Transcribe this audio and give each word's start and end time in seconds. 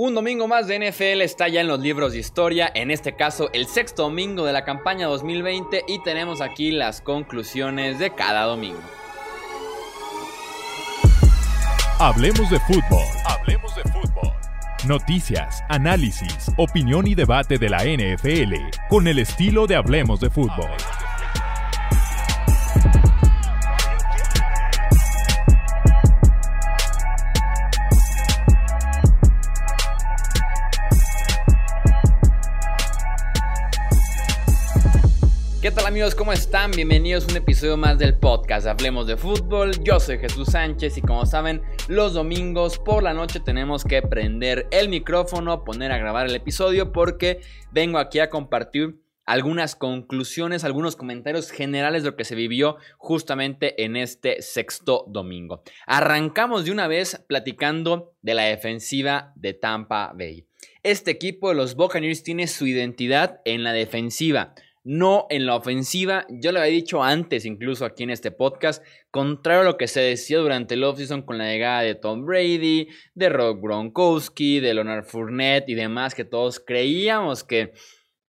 Un 0.00 0.14
domingo 0.14 0.46
más 0.46 0.68
de 0.68 0.78
NFL 0.78 1.22
está 1.22 1.48
ya 1.48 1.60
en 1.60 1.66
los 1.66 1.80
libros 1.80 2.12
de 2.12 2.20
historia, 2.20 2.70
en 2.72 2.92
este 2.92 3.16
caso 3.16 3.50
el 3.52 3.66
sexto 3.66 4.04
domingo 4.04 4.44
de 4.44 4.52
la 4.52 4.64
campaña 4.64 5.08
2020 5.08 5.86
y 5.88 6.00
tenemos 6.04 6.40
aquí 6.40 6.70
las 6.70 7.00
conclusiones 7.00 7.98
de 7.98 8.14
cada 8.14 8.44
domingo. 8.44 8.78
Hablemos 11.98 12.48
de 12.48 12.60
fútbol. 12.60 13.02
Hablemos 13.26 13.74
de 13.74 13.82
fútbol. 13.90 14.32
Noticias, 14.86 15.64
análisis, 15.68 16.52
opinión 16.56 17.08
y 17.08 17.16
debate 17.16 17.58
de 17.58 17.68
la 17.68 17.78
NFL 17.78 18.54
con 18.88 19.08
el 19.08 19.18
estilo 19.18 19.66
de 19.66 19.74
Hablemos 19.74 20.20
de 20.20 20.30
fútbol. 20.30 20.70
¿Qué 35.60 35.72
tal 35.72 35.86
amigos? 35.86 36.14
¿Cómo 36.14 36.32
están? 36.32 36.70
Bienvenidos 36.70 37.26
a 37.26 37.32
un 37.32 37.36
episodio 37.36 37.76
más 37.76 37.98
del 37.98 38.16
podcast 38.16 38.68
Hablemos 38.68 39.08
de 39.08 39.16
Fútbol. 39.16 39.72
Yo 39.82 39.98
soy 39.98 40.18
Jesús 40.18 40.50
Sánchez 40.52 40.96
y 40.98 41.02
como 41.02 41.26
saben, 41.26 41.62
los 41.88 42.14
domingos 42.14 42.78
por 42.78 43.02
la 43.02 43.12
noche 43.12 43.40
tenemos 43.40 43.82
que 43.82 44.00
prender 44.00 44.68
el 44.70 44.88
micrófono, 44.88 45.64
poner 45.64 45.90
a 45.90 45.98
grabar 45.98 46.28
el 46.28 46.36
episodio 46.36 46.92
porque 46.92 47.40
vengo 47.72 47.98
aquí 47.98 48.20
a 48.20 48.30
compartir 48.30 49.02
algunas 49.26 49.74
conclusiones, 49.74 50.62
algunos 50.62 50.94
comentarios 50.94 51.50
generales 51.50 52.04
de 52.04 52.10
lo 52.10 52.16
que 52.16 52.24
se 52.24 52.36
vivió 52.36 52.76
justamente 52.96 53.84
en 53.84 53.96
este 53.96 54.42
sexto 54.42 55.06
domingo. 55.08 55.64
Arrancamos 55.88 56.66
de 56.66 56.70
una 56.70 56.86
vez 56.86 57.24
platicando 57.26 58.14
de 58.22 58.34
la 58.34 58.44
defensiva 58.44 59.32
de 59.34 59.54
Tampa 59.54 60.12
Bay. 60.16 60.46
Este 60.84 61.10
equipo 61.10 61.48
de 61.48 61.56
los 61.56 61.74
Buccaneers 61.74 62.22
tiene 62.22 62.46
su 62.46 62.64
identidad 62.64 63.40
en 63.44 63.64
la 63.64 63.72
defensiva 63.72 64.54
no 64.84 65.26
en 65.30 65.46
la 65.46 65.56
ofensiva. 65.56 66.26
Yo 66.28 66.52
lo 66.52 66.60
había 66.60 66.72
dicho 66.72 67.02
antes, 67.02 67.44
incluso 67.44 67.84
aquí 67.84 68.04
en 68.04 68.10
este 68.10 68.30
podcast, 68.30 68.84
contrario 69.10 69.62
a 69.62 69.64
lo 69.64 69.76
que 69.76 69.88
se 69.88 70.00
decía 70.00 70.38
durante 70.38 70.74
el 70.74 70.84
offseason 70.84 71.22
con 71.22 71.38
la 71.38 71.50
llegada 71.50 71.82
de 71.82 71.94
Tom 71.94 72.24
Brady, 72.24 72.88
de 73.14 73.28
Rob 73.28 73.60
Gronkowski, 73.60 74.60
de 74.60 74.74
Leonard 74.74 75.04
Fournette 75.04 75.68
y 75.68 75.74
demás, 75.74 76.14
que 76.14 76.24
todos 76.24 76.60
creíamos 76.60 77.44
que 77.44 77.72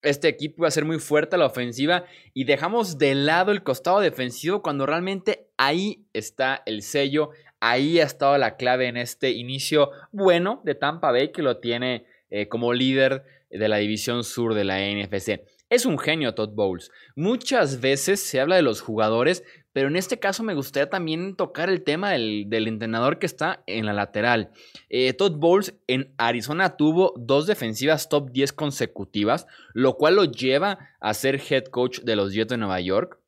este 0.03 0.29
equipo 0.29 0.63
iba 0.63 0.69
a 0.69 0.73
ser 0.73 0.85
muy 0.85 0.99
fuerte 0.99 1.37
a 1.37 1.39
la 1.39 1.47
ofensiva 1.47 2.05
y 2.35 2.45
dejamos 2.45 2.99
de 2.99 3.15
lado 3.15 3.53
el 3.53 3.63
costado 3.63 4.01
defensivo 4.01 4.63
cuando 4.63 4.85
realmente 4.85 5.49
ahí 5.57 6.07
está 6.13 6.63
el 6.67 6.83
sello, 6.83 7.31
ahí 7.61 8.01
ha 8.01 8.05
estado 8.05 8.37
la 8.37 8.57
clave 8.57 8.89
en 8.89 8.97
este 8.97 9.31
inicio 9.31 9.91
bueno 10.11 10.61
de 10.65 10.75
Tampa 10.75 11.13
Bay 11.13 11.31
que 11.31 11.43
lo 11.43 11.59
tiene 11.59 12.05
eh, 12.31 12.49
como 12.49 12.73
líder 12.73 13.25
de 13.51 13.69
la 13.69 13.77
división 13.77 14.25
sur 14.25 14.55
de 14.55 14.65
la 14.65 14.79
NFC. 14.79 15.41
Es 15.73 15.87
un 15.87 15.99
genio 15.99 16.35
Todd 16.35 16.51
Bowles. 16.51 16.91
Muchas 17.17 17.81
veces 17.81 18.21
se 18.21 18.39
habla 18.39 18.57
de 18.57 18.63
los 18.63 18.83
jugadores, 18.83 19.43
pero 19.73 19.89
en 19.89 19.97
este 19.97 20.19
caso 20.19 20.43
me 20.43 20.53
gustaría 20.53 20.91
también 20.91 21.35
tocar 21.35 21.71
el 21.71 21.83
tema 21.83 22.11
del, 22.11 22.69
entrenador 22.69 23.19
que 23.19 23.25
está 23.25 23.63
en 23.67 23.87
la 23.87 23.95
lateral. 23.95 24.51
Eh, 24.91 25.15
Todd 25.15 25.39
Bowles 25.39 25.75
en 25.87 26.13
Arizona 26.19 26.77
tuvo 26.77 27.15
dos 27.17 27.47
defensivas 27.47 28.11
top 28.11 28.33
10 28.33 28.53
consecutivas, 28.53 29.47
lo 29.73 29.97
cual 29.97 30.17
lo 30.17 30.25
lleva 30.25 30.91
a 31.01 31.15
ser 31.15 31.41
head 31.49 31.65
coach 31.65 32.01
de 32.01 32.17
los 32.17 32.35
Jets 32.35 32.51
de 32.51 32.59
Nueva 32.59 32.83
York. 32.83 33.19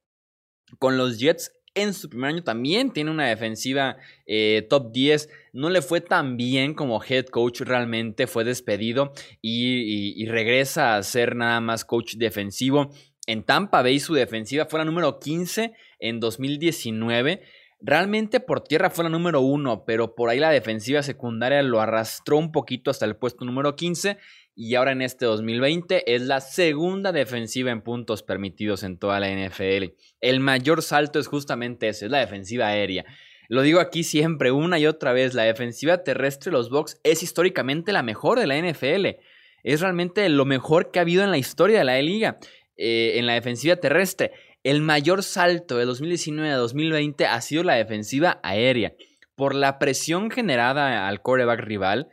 Con 0.78 0.98
los 0.98 1.18
Jets 1.18 1.50
en 1.74 1.94
su 1.94 2.08
primer 2.08 2.30
año 2.30 2.42
también 2.42 2.92
tiene 2.92 3.10
una 3.10 3.26
defensiva 3.26 3.96
eh, 4.26 4.66
top 4.68 4.92
10. 4.92 5.28
No 5.52 5.70
le 5.70 5.82
fue 5.82 6.00
tan 6.00 6.36
bien 6.36 6.74
como 6.74 7.02
head 7.02 7.26
coach 7.26 7.60
realmente, 7.60 8.26
fue 8.26 8.44
despedido 8.44 9.12
y, 9.40 10.26
regresa 10.26 10.96
a 10.96 11.02
ser 11.02 11.36
nada 11.36 11.60
más 11.60 11.84
coach 11.84 12.14
defensivo. 12.14 12.90
En 13.26 13.42
Tampa 13.42 13.82
Bay 13.82 14.00
su 14.00 14.14
defensiva 14.14 14.66
fue 14.66 14.78
la 14.78 14.84
número 14.84 15.18
15 15.18 15.72
en 15.98 16.20
2019. 16.20 17.42
Realmente 17.80 18.40
por 18.40 18.62
tierra 18.62 18.88
fue 18.90 19.04
la 19.04 19.10
número 19.10 19.40
1, 19.40 19.84
pero 19.84 20.14
por 20.14 20.30
ahí 20.30 20.38
la 20.38 20.50
defensiva 20.50 21.02
secundaria 21.02 21.62
lo 21.62 21.80
arrastró 21.80 22.38
un 22.38 22.50
poquito 22.50 22.90
hasta 22.90 23.04
el 23.04 23.16
puesto 23.16 23.44
número 23.44 23.76
15 23.76 24.16
y 24.56 24.74
ahora 24.76 24.92
en 24.92 25.02
este 25.02 25.26
2020 25.26 26.14
es 26.14 26.22
la 26.22 26.40
segunda 26.40 27.12
defensiva 27.12 27.70
en 27.70 27.82
puntos 27.82 28.22
permitidos 28.22 28.84
en 28.84 28.98
toda 28.98 29.18
la 29.18 29.28
NFL. 29.28 29.94
El 30.20 30.40
mayor 30.40 30.82
salto 30.82 31.18
es 31.18 31.26
justamente 31.26 31.88
ese, 31.88 32.06
es 32.06 32.10
la 32.10 32.18
defensiva 32.18 32.68
aérea. 32.68 33.04
Lo 33.48 33.62
digo 33.62 33.80
aquí 33.80 34.04
siempre, 34.04 34.52
una 34.52 34.78
y 34.78 34.86
otra 34.86 35.12
vez, 35.12 35.34
la 35.34 35.42
defensiva 35.42 36.02
terrestre 36.02 36.50
de 36.50 36.56
los 36.56 36.70
Bucks 36.70 36.98
es 37.02 37.22
históricamente 37.22 37.92
la 37.92 38.02
mejor 38.02 38.38
de 38.38 38.46
la 38.46 38.58
NFL. 38.58 39.20
Es 39.64 39.80
realmente 39.80 40.28
lo 40.28 40.44
mejor 40.44 40.90
que 40.90 40.98
ha 40.98 41.02
habido 41.02 41.24
en 41.24 41.30
la 41.30 41.38
historia 41.38 41.78
de 41.78 41.84
la 41.84 42.00
liga, 42.00 42.38
eh, 42.76 43.14
en 43.16 43.26
la 43.26 43.34
defensiva 43.34 43.76
terrestre. 43.76 44.32
El 44.62 44.80
mayor 44.80 45.22
salto 45.22 45.76
de 45.76 45.84
2019 45.84 46.50
a 46.50 46.56
2020 46.56 47.26
ha 47.26 47.40
sido 47.40 47.64
la 47.64 47.74
defensiva 47.74 48.40
aérea. 48.42 48.94
Por 49.34 49.54
la 49.54 49.78
presión 49.78 50.30
generada 50.30 51.08
al 51.08 51.20
coreback 51.20 51.60
rival, 51.60 52.08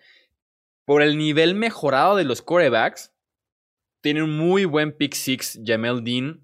por 0.92 1.02
el 1.02 1.18
nivel 1.18 1.56
mejorado 1.56 2.18
de 2.18 2.26
los 2.26 2.42
corebacks, 2.42 3.14
tiene 4.02 4.24
un 4.24 4.36
muy 4.38 4.66
buen 4.66 4.92
pick 4.92 5.14
six 5.14 5.58
Jamel 5.66 6.04
Dean 6.04 6.42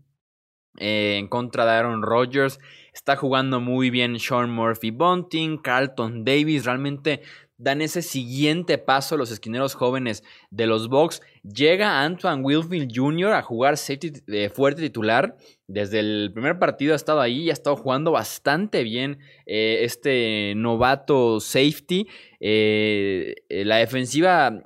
eh, 0.77 1.17
en 1.17 1.27
contra 1.27 1.65
de 1.65 1.71
Aaron 1.71 2.01
Rodgers. 2.01 2.57
Está 2.93 3.17
jugando 3.17 3.59
muy 3.59 3.89
bien 3.89 4.17
Sean 4.21 4.49
Murphy 4.49 4.91
Bunting, 4.91 5.57
Carlton 5.57 6.23
Davis. 6.23 6.63
Realmente 6.63 7.23
dan 7.57 7.81
ese 7.81 8.01
siguiente 8.01 8.78
paso 8.78 9.18
los 9.18 9.31
esquineros 9.31 9.73
jóvenes 9.73 10.23
de 10.51 10.68
los 10.68 10.90
Bucks. 10.90 11.22
Llega 11.44 12.03
Antoine 12.03 12.44
Wilfield 12.44 12.91
Jr. 12.94 13.34
a 13.34 13.41
jugar 13.41 13.78
safety 13.78 14.12
de 14.25 14.50
fuerte 14.50 14.81
titular. 14.81 15.35
Desde 15.68 16.00
el 16.00 16.31
primer 16.34 16.59
partido 16.59 16.94
ha 16.94 16.95
estado 16.95 17.19
ahí 17.19 17.44
y 17.44 17.50
ha 17.50 17.53
estado 17.53 17.75
jugando 17.75 18.12
bastante 18.12 18.84
bien 18.84 19.19
eh, 19.45 19.79
este 19.81 20.53
novato 20.56 21.40
safety. 21.40 22.07
Eh, 22.40 23.35
eh, 23.50 23.66
la 23.66 23.78
defensiva 23.78 24.63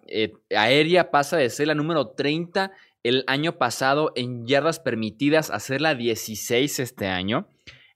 aérea 0.55 1.11
pasa 1.11 1.37
de 1.37 1.49
ser 1.49 1.67
la 1.67 1.75
número 1.75 2.09
30 2.09 2.71
el 3.03 3.23
año 3.27 3.57
pasado 3.57 4.11
en 4.15 4.45
yardas 4.45 4.79
permitidas 4.79 5.49
a 5.49 5.59
ser 5.59 5.81
la 5.81 5.95
16 5.95 6.79
este 6.79 7.07
año. 7.07 7.47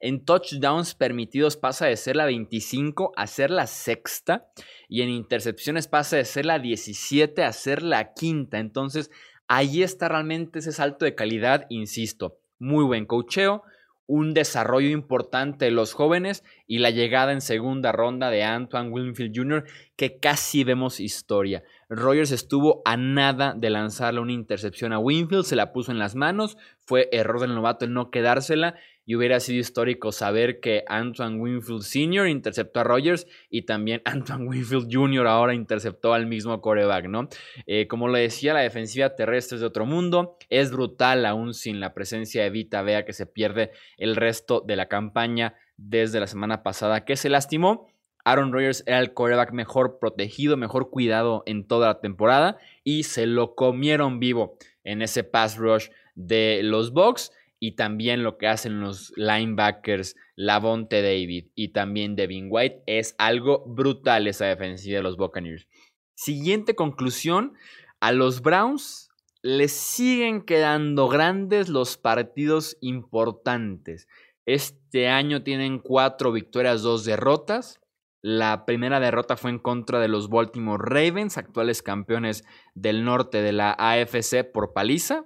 En 0.06 0.24
touchdowns 0.24 0.94
permitidos 0.94 1.58
pasa 1.58 1.88
de 1.88 1.98
ser 1.98 2.16
la 2.16 2.26
25 2.26 3.14
a 3.16 3.26
ser 3.26 3.50
la 3.50 3.66
sexta. 3.66 4.46
Y 4.88 5.02
en 5.02 5.10
intercepciones 5.10 5.88
pasa 5.88 6.16
de 6.16 6.26
ser 6.26 6.46
la 6.46 6.60
17 6.60 7.44
a 7.44 7.52
ser 7.52 7.82
la 7.82 8.14
quinta. 8.14 8.60
Entonces, 8.60 9.10
ahí 9.48 9.82
está 9.82 10.08
realmente 10.08 10.60
ese 10.60 10.74
salto 10.74 11.06
de 11.06 11.16
calidad, 11.16 11.66
insisto. 11.70 12.38
Muy 12.60 12.84
buen 12.84 13.08
cocheo, 13.08 13.64
un 14.06 14.36
desarrollo 14.36 14.90
importante 14.90 15.66
de 15.66 15.72
los 15.72 15.94
jóvenes 15.94 16.44
y 16.68 16.78
la 16.78 16.92
llegada 16.92 17.32
en 17.32 17.42
segunda 17.42 17.92
ronda 17.92 18.30
de 18.30 18.44
Antoine 18.44 18.92
Winfield 18.92 19.36
Jr., 19.36 19.66
que 19.96 20.20
casi 20.20 20.64
vemos 20.64 21.00
historia. 21.00 21.64
Rogers 21.90 22.32
estuvo 22.32 22.84
a 22.86 22.96
nada 22.96 23.56
de 23.58 23.72
lanzarle 23.72 24.20
una 24.20 24.34
intercepción 24.34 24.94
a 24.94 25.00
Winfield, 25.00 25.46
se 25.46 25.56
la 25.56 25.74
puso 25.74 25.92
en 25.92 25.98
las 25.98 26.14
manos, 26.14 26.58
fue 26.86 27.10
error 27.12 27.42
del 27.42 27.56
novato 27.56 27.86
el 27.86 27.94
no 27.94 28.12
quedársela 28.12 28.76
y 29.06 29.16
hubiera 29.16 29.40
sido 29.40 29.60
histórico 29.60 30.12
saber 30.12 30.60
que 30.60 30.84
Antoine 30.88 31.40
Winfield 31.40 31.84
Sr. 31.84 32.28
interceptó 32.28 32.80
a 32.80 32.84
Rogers 32.84 33.28
y 33.50 33.64
también 33.64 34.02
Antoine 34.06 34.48
Winfield 34.48 34.88
Jr. 34.92 35.28
ahora 35.28 35.54
interceptó 35.54 36.14
al 36.14 36.26
mismo 36.26 36.60
coreback, 36.62 37.08
¿no? 37.08 37.30
Eh, 37.68 37.88
como 37.88 38.08
le 38.08 38.20
decía, 38.20 38.54
la 38.54 38.62
defensiva 38.62 39.16
terrestre 39.16 39.56
es 39.56 39.62
de 39.62 39.68
otro 39.68 39.86
mundo, 39.86 40.38
es 40.50 40.72
brutal 40.72 41.26
aún 41.26 41.54
sin 41.54 41.80
la 41.80 41.94
presencia 41.94 42.44
de 42.44 42.50
Vita 42.50 42.82
Vea 42.82 43.06
que 43.06 43.14
se 43.14 43.26
pierde 43.26 43.72
el 43.98 44.16
resto 44.16 44.62
de 44.62 44.76
la 44.76 44.88
campaña 44.88 45.56
desde 45.78 46.20
la 46.20 46.28
semana 46.28 46.64
pasada 46.64 47.06
que 47.06 47.16
se 47.16 47.30
lastimó. 47.30 47.88
Aaron 48.24 48.52
Rodgers 48.52 48.84
era 48.88 49.00
el 49.00 49.14
coreback 49.14 49.52
mejor 49.52 50.00
protegido, 50.00 50.58
mejor 50.58 50.90
cuidado 50.90 51.44
en 51.46 51.68
toda 51.68 51.88
la 51.88 52.00
temporada 52.02 52.58
y 52.84 53.04
se 53.04 53.28
lo 53.28 53.54
comieron 53.54 54.20
vivo 54.20 54.58
en 54.84 55.04
ese 55.04 55.24
pass 55.24 55.58
rush 55.58 55.90
de 56.16 56.62
los 56.64 56.92
Bucks 56.92 57.32
y 57.66 57.72
también 57.72 58.22
lo 58.22 58.38
que 58.38 58.48
hacen 58.48 58.80
los 58.80 59.12
linebackers 59.16 60.16
Lavonte 60.36 61.02
David 61.02 61.48
y 61.56 61.70
también 61.70 62.16
Devin 62.16 62.46
White 62.48 62.84
es 62.86 63.16
algo 63.18 63.64
brutal 63.66 64.28
esa 64.28 64.46
defensiva 64.46 64.98
de 64.98 65.04
los 65.04 65.18
Buccaneers. 65.18 65.68
Siguiente 66.14 66.76
conclusión, 66.76 67.54
a 68.00 68.12
los 68.12 68.44
Browns 68.44 69.10
les 69.42 69.72
siguen 69.72 70.44
quedando 70.44 71.08
grandes 71.08 71.68
los 71.68 71.98
partidos 71.98 72.78
importantes. 72.82 74.08
Este 74.46 75.08
año 75.08 75.42
tienen 75.42 75.80
cuatro 75.80 76.32
victorias, 76.32 76.84
dos 76.84 77.04
derrotas. 77.04 77.82
La 78.22 78.68
primera 78.68 79.00
derrota 79.00 79.38
fue 79.38 79.50
en 79.50 79.58
contra 79.58 80.00
de 80.00 80.08
los 80.08 80.30
Baltimore 80.30 80.84
Ravens, 80.86 81.40
actuales 81.40 81.82
campeones 81.82 82.44
del 82.76 83.04
norte 83.04 83.42
de 83.42 83.54
la 83.54 83.72
AFC 83.72 84.44
por 84.54 84.72
paliza. 84.74 85.26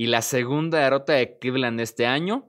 Y 0.00 0.06
la 0.06 0.22
segunda 0.22 0.78
derrota 0.78 1.12
de 1.12 1.36
Cleveland 1.38 1.78
este 1.78 2.06
año 2.06 2.48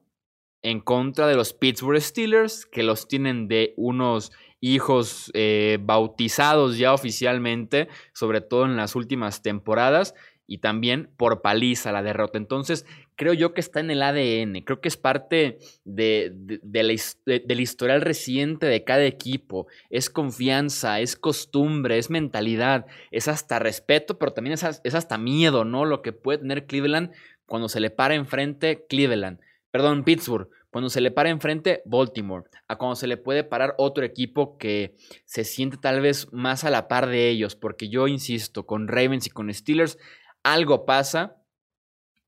en 0.62 0.80
contra 0.80 1.27
de 1.27 1.36
los 1.36 1.51
Pittsburgh 1.51 2.00
Steelers, 2.00 2.65
que 2.65 2.81
los 2.81 3.09
tienen 3.09 3.50
de 3.50 3.74
unos 3.75 4.31
hijos 4.62 5.30
eh, 5.33 5.77
bautizados 5.81 6.77
ya 6.77 6.94
oficialmente, 6.94 7.89
sobre 8.13 8.39
todo 8.39 8.63
en 8.63 8.77
las 8.77 8.95
últimas 8.95 9.42
temporadas, 9.42 10.15
y 10.51 10.57
también 10.57 11.09
por 11.15 11.42
paliza 11.42 11.92
la 11.94 12.03
derrota. 12.03 12.38
Entonces, 12.38 12.86
creo 13.15 13.33
yo 13.33 13.54
que 13.54 13.62
está 13.62 13.80
en 13.80 13.92
el 13.92 14.01
ADN, 14.01 14.63
creo 14.65 14.81
que 14.81 14.89
es 14.89 14.97
parte 14.97 15.59
de, 15.86 16.31
del 16.33 17.59
historial 17.62 18.01
reciente 18.01 18.65
de 18.65 18.83
cada 18.83 19.06
equipo, 19.06 19.68
es 19.89 20.09
confianza, 20.09 21.00
es 21.00 21.15
costumbre, 21.15 21.97
es 21.97 22.09
mentalidad, 22.09 22.86
es 23.12 23.27
hasta 23.27 23.59
respeto, 23.59 24.19
pero 24.19 24.33
también 24.33 24.56
es 24.56 24.95
hasta 24.95 25.18
miedo, 25.18 25.63
¿no? 25.63 25.86
Lo 25.86 26.01
que 26.01 26.12
puede 26.12 26.39
tener 26.39 26.65
Cleveland 26.65 27.12
cuando 27.51 27.68
se 27.68 27.81
le 27.81 27.89
para 27.89 28.15
enfrente 28.15 28.86
Cleveland, 28.88 29.42
perdón, 29.71 30.06
Pittsburgh, 30.06 30.48
cuando 30.69 30.89
se 30.89 31.01
le 31.01 31.12
para 31.12 31.30
enfrente 31.30 31.81
Baltimore, 31.83 32.45
a 32.69 32.77
cuando 32.77 32.95
se 32.95 33.07
le 33.07 33.18
puede 33.18 33.44
parar 33.44 33.75
otro 33.77 34.06
equipo 34.06 34.57
que 34.57 34.95
se 35.25 35.44
siente 35.44 35.75
tal 35.75 36.00
vez 36.00 36.31
más 36.31 36.63
a 36.63 36.69
la 36.69 36.88
par 36.88 37.07
de 37.07 37.27
ellos, 37.27 37.57
porque 37.57 37.89
yo 37.89 38.07
insisto, 38.07 38.65
con 38.65 38.88
Ravens 38.88 39.27
y 39.27 39.31
con 39.31 39.53
Steelers 39.53 39.98
algo 40.44 40.86
pasa. 40.86 41.44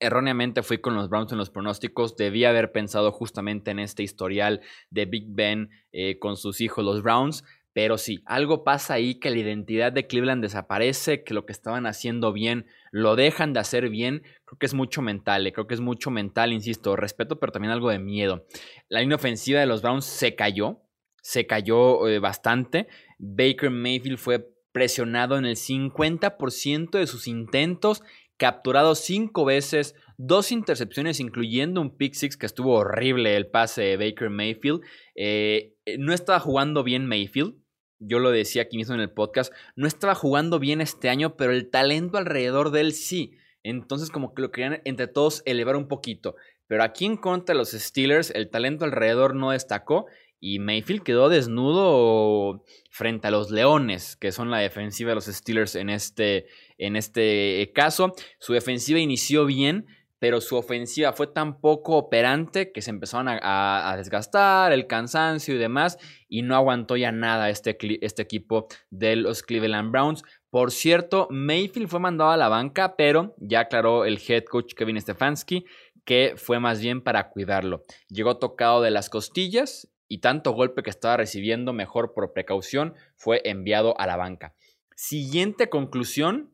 Erróneamente 0.01 0.61
fui 0.61 0.79
con 0.79 0.93
los 0.93 1.07
Browns 1.07 1.31
en 1.31 1.37
los 1.37 1.49
pronósticos. 1.49 2.17
Debía 2.17 2.49
haber 2.49 2.73
pensado 2.73 3.13
justamente 3.13 3.71
en 3.71 3.79
este 3.79 4.03
historial 4.03 4.59
de 4.89 5.05
Big 5.05 5.27
Ben 5.29 5.69
eh, 5.93 6.19
con 6.19 6.35
sus 6.35 6.59
hijos, 6.59 6.83
los 6.83 7.01
Browns. 7.01 7.45
Pero 7.73 7.97
sí, 7.97 8.21
algo 8.25 8.63
pasa 8.63 8.93
ahí 8.93 9.15
que 9.15 9.31
la 9.31 9.37
identidad 9.37 9.91
de 9.91 10.05
Cleveland 10.05 10.43
desaparece, 10.43 11.23
que 11.23 11.33
lo 11.33 11.45
que 11.45 11.51
estaban 11.53 11.87
haciendo 11.87 12.31
bien 12.31 12.67
lo 12.91 13.15
dejan 13.15 13.53
de 13.53 13.59
hacer 13.59 13.89
bien. 13.89 14.21
Creo 14.45 14.59
que 14.59 14.67
es 14.67 14.75
mucho 14.75 15.01
mental, 15.01 15.47
eh, 15.47 15.53
creo 15.53 15.65
que 15.65 15.73
es 15.73 15.81
mucho 15.81 16.11
mental, 16.11 16.53
insisto, 16.53 16.95
respeto, 16.95 17.39
pero 17.39 17.51
también 17.51 17.71
algo 17.71 17.89
de 17.89 17.97
miedo. 17.97 18.45
La 18.89 19.01
línea 19.01 19.15
ofensiva 19.15 19.59
de 19.59 19.65
los 19.65 19.81
Browns 19.81 20.05
se 20.05 20.35
cayó, 20.35 20.81
se 21.21 21.47
cayó 21.47 22.07
eh, 22.07 22.19
bastante. 22.19 22.87
Baker 23.17 23.71
Mayfield 23.71 24.19
fue 24.19 24.47
presionado 24.71 25.37
en 25.37 25.45
el 25.45 25.55
50% 25.55 26.91
de 26.91 27.07
sus 27.07 27.27
intentos, 27.27 28.03
capturado 28.37 28.93
cinco 28.93 29.45
veces, 29.45 29.95
dos 30.17 30.51
intercepciones, 30.51 31.19
incluyendo 31.19 31.81
un 31.81 31.95
pick 31.95 32.13
six 32.13 32.37
que 32.37 32.45
estuvo 32.45 32.73
horrible 32.73 33.35
el 33.35 33.47
pase 33.47 33.81
de 33.81 33.97
Baker 33.97 34.29
Mayfield. 34.29 34.81
Eh, 35.15 35.75
no 35.97 36.13
estaba 36.13 36.39
jugando 36.39 36.83
bien 36.83 37.07
Mayfield. 37.07 37.62
Yo 38.05 38.19
lo 38.19 38.31
decía 38.31 38.63
aquí 38.63 38.77
mismo 38.77 38.95
en 38.95 39.01
el 39.01 39.11
podcast, 39.11 39.53
no 39.75 39.87
estaba 39.87 40.15
jugando 40.15 40.59
bien 40.59 40.81
este 40.81 41.09
año, 41.09 41.35
pero 41.35 41.51
el 41.51 41.69
talento 41.69 42.17
alrededor 42.17 42.71
de 42.71 42.81
él 42.81 42.93
sí. 42.93 43.37
Entonces 43.63 44.09
como 44.09 44.33
que 44.33 44.41
lo 44.41 44.51
querían 44.51 44.81
entre 44.83 45.07
todos 45.07 45.41
elevar 45.45 45.75
un 45.75 45.87
poquito. 45.87 46.35
Pero 46.67 46.83
aquí 46.83 47.05
en 47.05 47.17
contra 47.17 47.53
de 47.53 47.59
los 47.59 47.71
Steelers, 47.71 48.31
el 48.31 48.49
talento 48.49 48.85
alrededor 48.85 49.35
no 49.35 49.51
destacó 49.51 50.05
y 50.39 50.59
Mayfield 50.59 51.03
quedó 51.03 51.29
desnudo 51.29 52.65
frente 52.89 53.27
a 53.27 53.31
los 53.31 53.49
Leones, 53.49 54.17
que 54.17 54.33
son 54.33 54.51
la 54.51 54.57
defensiva 54.57 55.11
de 55.11 55.15
los 55.15 55.25
Steelers 55.25 55.75
en 55.75 55.89
este, 55.89 56.47
en 56.77 56.97
este 56.97 57.71
caso. 57.73 58.13
Su 58.39 58.51
defensiva 58.51 58.99
inició 58.99 59.45
bien, 59.45 59.85
pero 60.23 60.39
su 60.39 60.55
ofensiva 60.55 61.11
fue 61.11 61.27
tan 61.27 61.59
poco 61.59 61.97
operante 61.97 62.71
que 62.71 62.81
se 62.81 62.91
empezaron 62.91 63.27
a, 63.27 63.93
desgastar, 63.97 64.71
el 64.71 64.87
cansancio 64.87 65.53
y 65.53 65.57
demás, 65.57 65.97
y 66.29 66.43
no 66.43 66.55
aguantó 66.55 66.95
ya 66.95 67.11
nada 67.11 67.49
este, 67.49 67.77
este 67.99 68.21
equipo 68.21 68.67
de 68.89 69.17
los 69.17 69.43
Cleveland 69.43 69.91
Browns. 69.91 70.23
Por 70.49 70.71
cierto, 70.71 71.27
Mayfield 71.29 71.89
fue 71.89 71.99
mandado 71.99 72.31
a 72.31 72.37
la 72.37 72.47
banca, 72.47 72.95
pero 72.95 73.35
ya 73.37 73.59
aclaró 73.59 74.05
el 74.05 74.17
head 74.25 74.45
coach 74.45 74.75
Kevin 74.75 75.01
Stefanski 75.01 75.65
que 76.05 76.35
fue 76.37 76.57
más 76.57 76.79
bien 76.79 77.01
para 77.01 77.29
cuidarlo. 77.29 77.83
Llegó 78.07 78.37
tocado 78.37 78.81
de 78.81 78.91
las 78.91 79.09
costillas 79.09 79.91
y 80.07 80.19
tanto 80.19 80.53
golpe 80.53 80.83
que 80.83 80.89
estaba 80.89 81.17
recibiendo, 81.17 81.73
mejor 81.73 82.13
por 82.13 82.31
precaución, 82.31 82.93
fue 83.17 83.41
enviado 83.43 83.99
a 83.99 84.07
la 84.07 84.15
banca. 84.15 84.55
Siguiente 84.95 85.67
conclusión, 85.67 86.53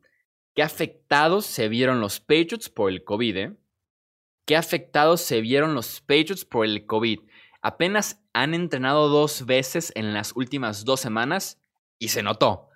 ¿qué 0.56 0.64
afectados 0.64 1.46
se 1.46 1.68
vieron 1.68 2.00
los 2.00 2.18
Patriots 2.18 2.68
por 2.68 2.90
el 2.90 3.04
COVID? 3.04 3.36
Eh? 3.36 3.59
¿Qué 4.50 4.56
afectados 4.56 5.20
se 5.20 5.40
vieron 5.40 5.74
los 5.76 6.00
Patriots 6.00 6.44
por 6.44 6.66
el 6.66 6.84
COVID? 6.84 7.20
Apenas 7.62 8.20
han 8.32 8.52
entrenado 8.52 9.08
dos 9.08 9.46
veces 9.46 9.92
en 9.94 10.12
las 10.12 10.32
últimas 10.34 10.84
dos 10.84 10.98
semanas 10.98 11.60
y 12.00 12.08
se 12.08 12.24
notó. 12.24 12.68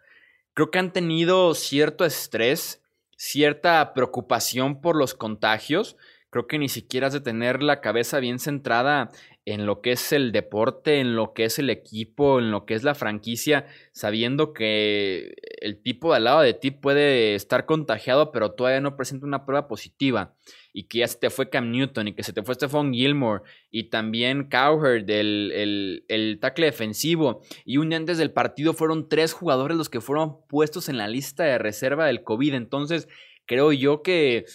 Creo 0.52 0.70
que 0.70 0.78
han 0.78 0.92
tenido 0.92 1.52
cierto 1.54 2.04
estrés, 2.04 2.80
cierta 3.16 3.92
preocupación 3.92 4.80
por 4.80 4.94
los 4.94 5.14
contagios. 5.14 5.96
Creo 6.34 6.48
que 6.48 6.58
ni 6.58 6.68
siquiera 6.68 7.06
has 7.06 7.12
de 7.12 7.20
tener 7.20 7.62
la 7.62 7.80
cabeza 7.80 8.18
bien 8.18 8.40
centrada 8.40 9.08
en 9.44 9.66
lo 9.66 9.80
que 9.80 9.92
es 9.92 10.12
el 10.12 10.32
deporte, 10.32 10.98
en 10.98 11.14
lo 11.14 11.32
que 11.32 11.44
es 11.44 11.60
el 11.60 11.70
equipo, 11.70 12.40
en 12.40 12.50
lo 12.50 12.66
que 12.66 12.74
es 12.74 12.82
la 12.82 12.96
franquicia, 12.96 13.66
sabiendo 13.92 14.52
que 14.52 15.36
el 15.60 15.80
tipo 15.80 16.10
de 16.10 16.16
al 16.16 16.24
lado 16.24 16.40
de 16.40 16.52
ti 16.52 16.72
puede 16.72 17.36
estar 17.36 17.66
contagiado, 17.66 18.32
pero 18.32 18.50
todavía 18.50 18.80
no 18.80 18.96
presenta 18.96 19.26
una 19.26 19.46
prueba 19.46 19.68
positiva, 19.68 20.34
y 20.72 20.88
que 20.88 20.98
ya 20.98 21.06
se 21.06 21.18
te 21.18 21.30
fue 21.30 21.50
Cam 21.50 21.70
Newton, 21.70 22.08
y 22.08 22.14
que 22.14 22.24
se 22.24 22.32
te 22.32 22.42
fue 22.42 22.56
Stephon 22.56 22.92
Gilmore, 22.92 23.44
y 23.70 23.90
también 23.90 24.48
Cowherd, 24.50 25.08
el, 25.08 25.52
el, 25.54 26.04
el 26.08 26.40
tackle 26.40 26.66
defensivo, 26.66 27.42
y 27.64 27.76
un 27.76 27.90
día 27.90 27.98
antes 27.98 28.18
del 28.18 28.32
partido 28.32 28.72
fueron 28.72 29.08
tres 29.08 29.32
jugadores 29.32 29.76
los 29.76 29.88
que 29.88 30.00
fueron 30.00 30.44
puestos 30.48 30.88
en 30.88 30.98
la 30.98 31.06
lista 31.06 31.44
de 31.44 31.58
reserva 31.58 32.06
del 32.06 32.24
COVID, 32.24 32.54
entonces 32.54 33.06
creo 33.46 33.72
yo 33.72 34.02
que 34.02 34.46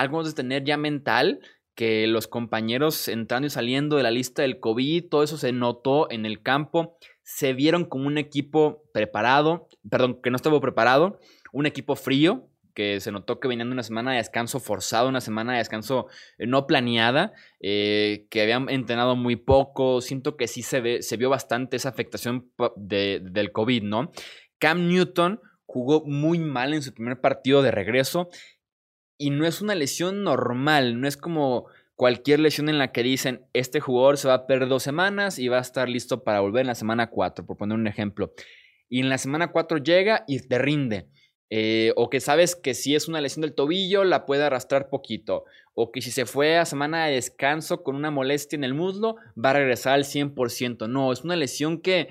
algo 0.00 0.22
de 0.22 0.32
tener 0.32 0.64
ya 0.64 0.76
mental 0.76 1.40
que 1.74 2.06
los 2.06 2.26
compañeros 2.26 3.06
entrando 3.06 3.46
y 3.46 3.50
saliendo 3.50 3.96
de 3.96 4.02
la 4.02 4.10
lista 4.10 4.42
del 4.42 4.58
COVID, 4.60 5.08
todo 5.08 5.22
eso 5.22 5.36
se 5.36 5.52
notó 5.52 6.10
en 6.10 6.24
el 6.24 6.42
campo, 6.42 6.96
se 7.22 7.52
vieron 7.52 7.84
como 7.84 8.06
un 8.06 8.18
equipo 8.18 8.84
preparado, 8.92 9.68
perdón, 9.88 10.20
que 10.22 10.30
no 10.30 10.36
estaba 10.36 10.58
preparado, 10.60 11.20
un 11.52 11.66
equipo 11.66 11.94
frío, 11.94 12.48
que 12.76 13.00
se 13.00 13.10
notó 13.10 13.40
que 13.40 13.48
venían 13.48 13.68
de 13.68 13.72
una 13.72 13.82
semana 13.82 14.12
de 14.12 14.18
descanso 14.18 14.60
forzado, 14.60 15.08
una 15.08 15.20
semana 15.20 15.52
de 15.52 15.58
descanso 15.58 16.06
eh, 16.38 16.46
no 16.46 16.66
planeada, 16.66 17.32
eh, 17.60 18.26
que 18.30 18.42
habían 18.42 18.68
entrenado 18.68 19.16
muy 19.16 19.36
poco, 19.36 20.00
siento 20.00 20.36
que 20.36 20.46
sí 20.46 20.62
se, 20.62 20.80
ve, 20.80 21.02
se 21.02 21.16
vio 21.16 21.30
bastante 21.30 21.76
esa 21.76 21.88
afectación 21.90 22.50
del 22.76 23.52
COVID, 23.52 23.82
¿no? 23.82 24.12
Cam 24.58 24.88
Newton 24.88 25.40
jugó 25.64 26.04
muy 26.04 26.38
mal 26.38 26.74
en 26.74 26.82
su 26.82 26.94
primer 26.94 27.20
partido 27.20 27.60
de 27.60 27.70
regreso 27.70 28.28
y 29.18 29.30
no 29.30 29.46
es 29.46 29.60
una 29.60 29.74
lesión 29.74 30.22
normal, 30.22 31.00
no 31.00 31.08
es 31.08 31.16
como 31.16 31.66
cualquier 31.94 32.40
lesión 32.40 32.68
en 32.68 32.78
la 32.78 32.92
que 32.92 33.02
dicen, 33.02 33.46
este 33.54 33.80
jugador 33.80 34.18
se 34.18 34.28
va 34.28 34.34
a 34.34 34.46
perder 34.46 34.68
dos 34.68 34.82
semanas 34.82 35.38
y 35.38 35.48
va 35.48 35.58
a 35.58 35.62
estar 35.62 35.88
listo 35.88 36.22
para 36.22 36.40
volver 36.40 36.60
en 36.62 36.66
la 36.68 36.74
semana 36.74 37.08
4, 37.08 37.46
por 37.46 37.56
poner 37.56 37.76
un 37.76 37.86
ejemplo. 37.86 38.32
Y 38.88 39.00
en 39.00 39.08
la 39.08 39.18
semana 39.18 39.50
4 39.50 39.78
llega 39.78 40.24
y 40.28 40.40
te 40.40 40.58
rinde. 40.58 41.08
Eh, 41.48 41.92
o 41.96 42.10
que 42.10 42.20
sabes 42.20 42.56
que 42.56 42.74
si 42.74 42.94
es 42.94 43.08
una 43.08 43.20
lesión 43.20 43.42
del 43.42 43.54
tobillo, 43.54 44.04
la 44.04 44.26
puede 44.26 44.44
arrastrar 44.44 44.88
poquito. 44.90 45.44
O 45.74 45.90
que 45.90 46.02
si 46.02 46.10
se 46.10 46.26
fue 46.26 46.58
a 46.58 46.64
semana 46.64 47.06
de 47.06 47.14
descanso 47.14 47.82
con 47.82 47.96
una 47.96 48.10
molestia 48.10 48.56
en 48.56 48.64
el 48.64 48.74
muslo, 48.74 49.16
va 49.42 49.50
a 49.50 49.54
regresar 49.54 49.94
al 49.94 50.04
100%. 50.04 50.88
No, 50.88 51.12
es 51.12 51.22
una 51.22 51.36
lesión 51.36 51.80
que, 51.80 52.08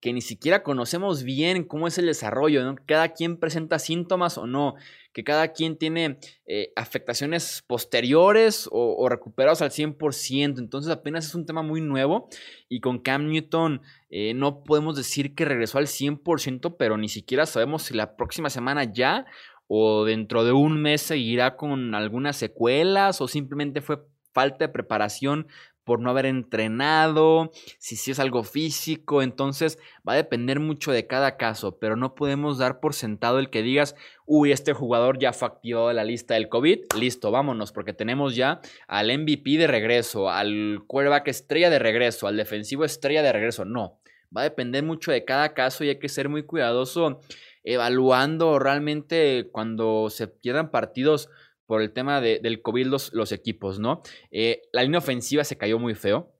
que 0.00 0.12
ni 0.12 0.20
siquiera 0.20 0.62
conocemos 0.62 1.24
bien 1.24 1.64
cómo 1.64 1.88
es 1.88 1.98
el 1.98 2.06
desarrollo. 2.06 2.74
Cada 2.86 3.08
quien 3.10 3.36
presenta 3.36 3.78
síntomas 3.78 4.38
o 4.38 4.46
no 4.46 4.76
que 5.12 5.24
cada 5.24 5.48
quien 5.48 5.76
tiene 5.76 6.18
eh, 6.46 6.72
afectaciones 6.76 7.64
posteriores 7.66 8.68
o, 8.70 9.08
recuperados 9.08 9.62
al 9.62 9.70
100%, 9.70 10.60
entonces 10.60 10.92
apenas 10.92 11.26
es 11.26 11.34
un 11.34 11.44
tema 11.44 11.62
muy 11.62 11.80
nuevo 11.80 12.28
y 12.68 12.78
con 12.78 13.00
Cam 13.00 13.26
Newton 13.26 13.82
eh, 14.10 14.32
no 14.34 14.62
podemos 14.62 14.96
decir 14.96 15.34
que 15.34 15.44
regresó 15.44 15.78
al 15.78 15.86
100%, 15.86 16.76
pero 16.78 16.96
ni 16.98 17.08
siquiera 17.08 17.46
sabemos 17.46 17.82
si 17.82 17.94
la 17.94 18.14
próxima 18.14 18.48
semana 18.48 18.84
ya 18.84 19.26
o 19.66 20.04
dentro 20.04 20.44
de 20.44 20.52
un 20.52 20.80
mes 20.80 21.02
seguirá 21.02 21.56
con 21.56 21.96
algunas 21.96 22.36
secuelas 22.36 23.20
o 23.20 23.26
simplemente 23.26 23.80
fue 23.80 23.98
falta 24.32 24.66
de 24.66 24.72
preparación 24.72 25.48
por 25.88 26.00
no 26.00 26.10
haber 26.10 26.26
entrenado, 26.26 27.50
si, 27.78 27.96
si 27.96 28.10
es 28.10 28.18
algo 28.18 28.44
físico, 28.44 29.22
entonces 29.22 29.78
va 30.06 30.12
a 30.12 30.16
depender 30.16 30.60
mucho 30.60 30.92
de 30.92 31.06
cada 31.06 31.38
caso, 31.38 31.78
pero 31.78 31.96
no 31.96 32.14
podemos 32.14 32.58
dar 32.58 32.78
por 32.78 32.92
sentado 32.92 33.38
el 33.38 33.48
que 33.48 33.62
digas, 33.62 33.96
uy, 34.26 34.52
este 34.52 34.74
jugador 34.74 35.18
ya 35.18 35.32
fue 35.32 35.48
activado 35.48 35.88
de 35.88 35.94
la 35.94 36.04
lista 36.04 36.34
del 36.34 36.50
COVID, 36.50 36.80
listo, 37.00 37.30
vámonos, 37.30 37.72
porque 37.72 37.94
tenemos 37.94 38.36
ya 38.36 38.60
al 38.86 39.18
MVP 39.18 39.56
de 39.56 39.66
regreso, 39.66 40.28
al 40.28 40.80
quarterback 40.86 41.28
estrella 41.28 41.70
de 41.70 41.78
regreso, 41.78 42.26
al 42.26 42.36
defensivo 42.36 42.84
estrella 42.84 43.22
de 43.22 43.32
regreso, 43.32 43.64
no, 43.64 43.98
va 44.36 44.42
a 44.42 44.44
depender 44.44 44.84
mucho 44.84 45.10
de 45.10 45.24
cada 45.24 45.54
caso 45.54 45.84
y 45.84 45.88
hay 45.88 45.98
que 45.98 46.10
ser 46.10 46.28
muy 46.28 46.42
cuidadoso 46.42 47.22
evaluando 47.64 48.58
realmente 48.58 49.48
cuando 49.52 50.10
se 50.10 50.28
pierdan 50.28 50.70
partidos 50.70 51.30
por 51.68 51.82
el 51.82 51.92
tema 51.92 52.22
del 52.22 52.62
COVID 52.62 52.86
los, 52.86 53.30
equipos, 53.30 53.78
¿no? 53.78 54.00
Eh, 54.30 54.62
la 54.72 54.82
línea 54.82 55.00
ofensiva 55.00 55.44
se 55.44 55.58
cayó 55.58 55.78
muy 55.78 55.94
feo. 55.94 56.32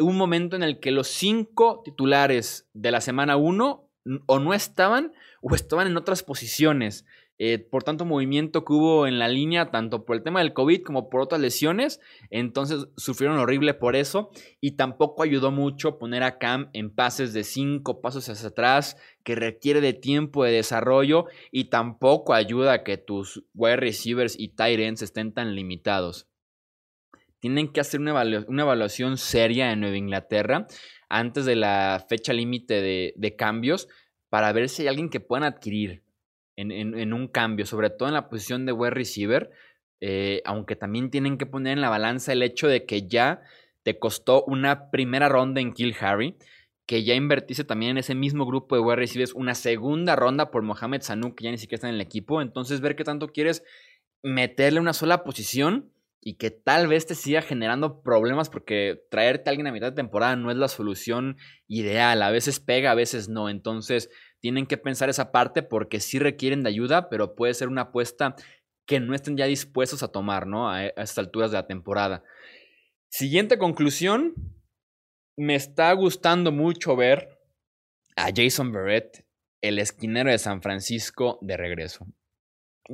Un 0.00 0.16
momento 0.16 0.56
en 0.56 0.64
el 0.64 0.80
que 0.80 0.90
los 0.90 1.06
cinco 1.06 1.82
titulares 1.84 2.68
de 2.72 2.90
la 2.90 3.00
semana 3.00 3.36
1 3.36 3.90
o 4.26 4.38
no 4.40 4.52
estaban 4.52 5.12
o 5.40 5.54
estaban 5.54 5.86
en 5.86 5.96
otras 5.96 6.24
posiciones. 6.24 7.06
Eh, 7.38 7.58
por 7.58 7.82
tanto 7.82 8.04
movimiento 8.04 8.64
que 8.64 8.72
hubo 8.72 9.08
en 9.08 9.18
la 9.18 9.26
línea, 9.26 9.72
tanto 9.72 10.04
por 10.04 10.14
el 10.14 10.22
tema 10.22 10.38
del 10.38 10.52
COVID 10.52 10.82
como 10.82 11.10
por 11.10 11.20
otras 11.20 11.40
lesiones. 11.40 12.00
Entonces 12.30 12.86
sufrieron 12.96 13.38
horrible 13.38 13.74
por 13.74 13.96
eso. 13.96 14.30
Y 14.60 14.72
tampoco 14.72 15.22
ayudó 15.22 15.50
mucho 15.50 15.98
poner 15.98 16.22
a 16.22 16.38
Cam 16.38 16.70
en 16.72 16.94
pases 16.94 17.32
de 17.32 17.42
cinco 17.42 18.00
pasos 18.00 18.28
hacia 18.28 18.48
atrás, 18.48 18.96
que 19.24 19.34
requiere 19.34 19.80
de 19.80 19.94
tiempo 19.94 20.44
de 20.44 20.52
desarrollo. 20.52 21.26
Y 21.50 21.64
tampoco 21.64 22.34
ayuda 22.34 22.72
a 22.72 22.84
que 22.84 22.98
tus 22.98 23.44
wide 23.54 23.76
receivers 23.76 24.38
y 24.38 24.48
tight 24.48 24.78
ends 24.78 25.02
estén 25.02 25.32
tan 25.32 25.54
limitados. 25.56 26.28
Tienen 27.40 27.72
que 27.72 27.80
hacer 27.80 28.00
una, 28.00 28.12
evaluación 28.12 29.18
seria 29.18 29.70
en 29.72 29.80
Nueva 29.80 29.98
Inglaterra 29.98 30.66
antes 31.10 31.44
de 31.44 31.56
la 31.56 32.02
fecha 32.08 32.32
límite 32.32 32.80
de, 32.80 33.12
de 33.16 33.36
cambios 33.36 33.86
para 34.30 34.50
ver 34.52 34.70
si 34.70 34.82
hay 34.82 34.88
alguien 34.88 35.10
que 35.10 35.20
puedan 35.20 35.44
adquirir 35.44 36.03
en, 36.56 37.12
un 37.12 37.28
cambio, 37.28 37.66
sobre 37.66 37.90
todo 37.90 38.08
en 38.08 38.14
la 38.14 38.28
posición 38.28 38.66
de 38.66 38.72
wide 38.72 38.90
receiver, 38.90 39.50
eh, 40.00 40.42
aunque 40.44 40.76
también 40.76 41.10
tienen 41.10 41.38
que 41.38 41.46
poner 41.46 41.74
en 41.74 41.80
la 41.80 41.88
balanza 41.88 42.32
el 42.32 42.42
hecho 42.42 42.68
de 42.68 42.84
que 42.84 43.06
ya 43.06 43.42
te 43.82 43.98
costó 43.98 44.44
una 44.44 44.90
primera 44.90 45.28
ronda 45.28 45.60
en 45.60 45.72
Kill 45.72 45.94
Harry, 46.00 46.36
que 46.86 47.04
ya 47.04 47.14
invertiste 47.14 47.64
también 47.64 47.92
en 47.92 47.98
ese 47.98 48.14
mismo 48.14 48.46
grupo 48.46 48.76
de 48.76 48.82
wide 48.82 48.96
receivers 48.96 49.32
una 49.32 49.54
segunda 49.54 50.16
ronda 50.16 50.50
por 50.50 50.62
Mohamed 50.62 51.02
Sanu, 51.02 51.34
que 51.34 51.44
ya 51.44 51.50
ni 51.50 51.58
siquiera 51.58 51.76
está 51.76 51.88
en 51.88 51.94
el 51.94 52.00
equipo, 52.00 52.42
entonces 52.42 52.80
ver 52.80 52.96
qué 52.96 53.04
tanto 53.04 53.28
quieres 53.28 53.62
meterle 54.22 54.80
una 54.80 54.92
sola 54.92 55.24
posición 55.24 55.90
y 56.20 56.34
que 56.34 56.50
tal 56.50 56.88
vez 56.88 57.06
te 57.06 57.14
siga 57.14 57.42
generando 57.42 58.00
problemas 58.00 58.48
porque 58.48 59.02
traerte 59.10 59.48
a 59.48 59.50
alguien 59.50 59.66
a 59.66 59.72
mitad 59.72 59.90
de 59.90 59.96
temporada 59.96 60.36
no 60.36 60.50
es 60.50 60.56
la 60.56 60.68
solución 60.68 61.36
ideal, 61.68 62.22
a 62.22 62.30
veces 62.30 62.60
pega, 62.60 62.90
a 62.90 62.94
veces 62.94 63.28
no, 63.28 63.50
entonces 63.50 64.10
tienen 64.44 64.66
que 64.66 64.76
pensar 64.76 65.08
esa 65.08 65.32
parte 65.32 65.62
porque 65.62 66.00
sí 66.00 66.18
requieren 66.18 66.62
de 66.62 66.68
ayuda, 66.68 67.08
pero 67.08 67.34
puede 67.34 67.54
ser 67.54 67.68
una 67.68 67.80
apuesta 67.80 68.36
que 68.84 69.00
no 69.00 69.14
estén 69.14 69.38
ya 69.38 69.46
dispuestos 69.46 70.02
a 70.02 70.08
tomar, 70.08 70.46
¿no? 70.46 70.68
A, 70.68 70.84
estas 70.84 71.16
alturas 71.16 71.50
de 71.50 71.56
la 71.56 71.66
temporada. 71.66 72.22
Siguiente 73.08 73.56
conclusión, 73.56 74.34
me 75.34 75.54
está 75.54 75.90
gustando 75.94 76.52
mucho 76.52 76.94
ver 76.94 77.40
a 78.16 78.28
Jason 78.36 78.70
Barrett, 78.70 79.24
el 79.62 79.78
esquinero 79.78 80.30
de 80.30 80.36
San 80.36 80.60
Francisco, 80.60 81.38
de 81.40 81.56
regreso. 81.56 82.06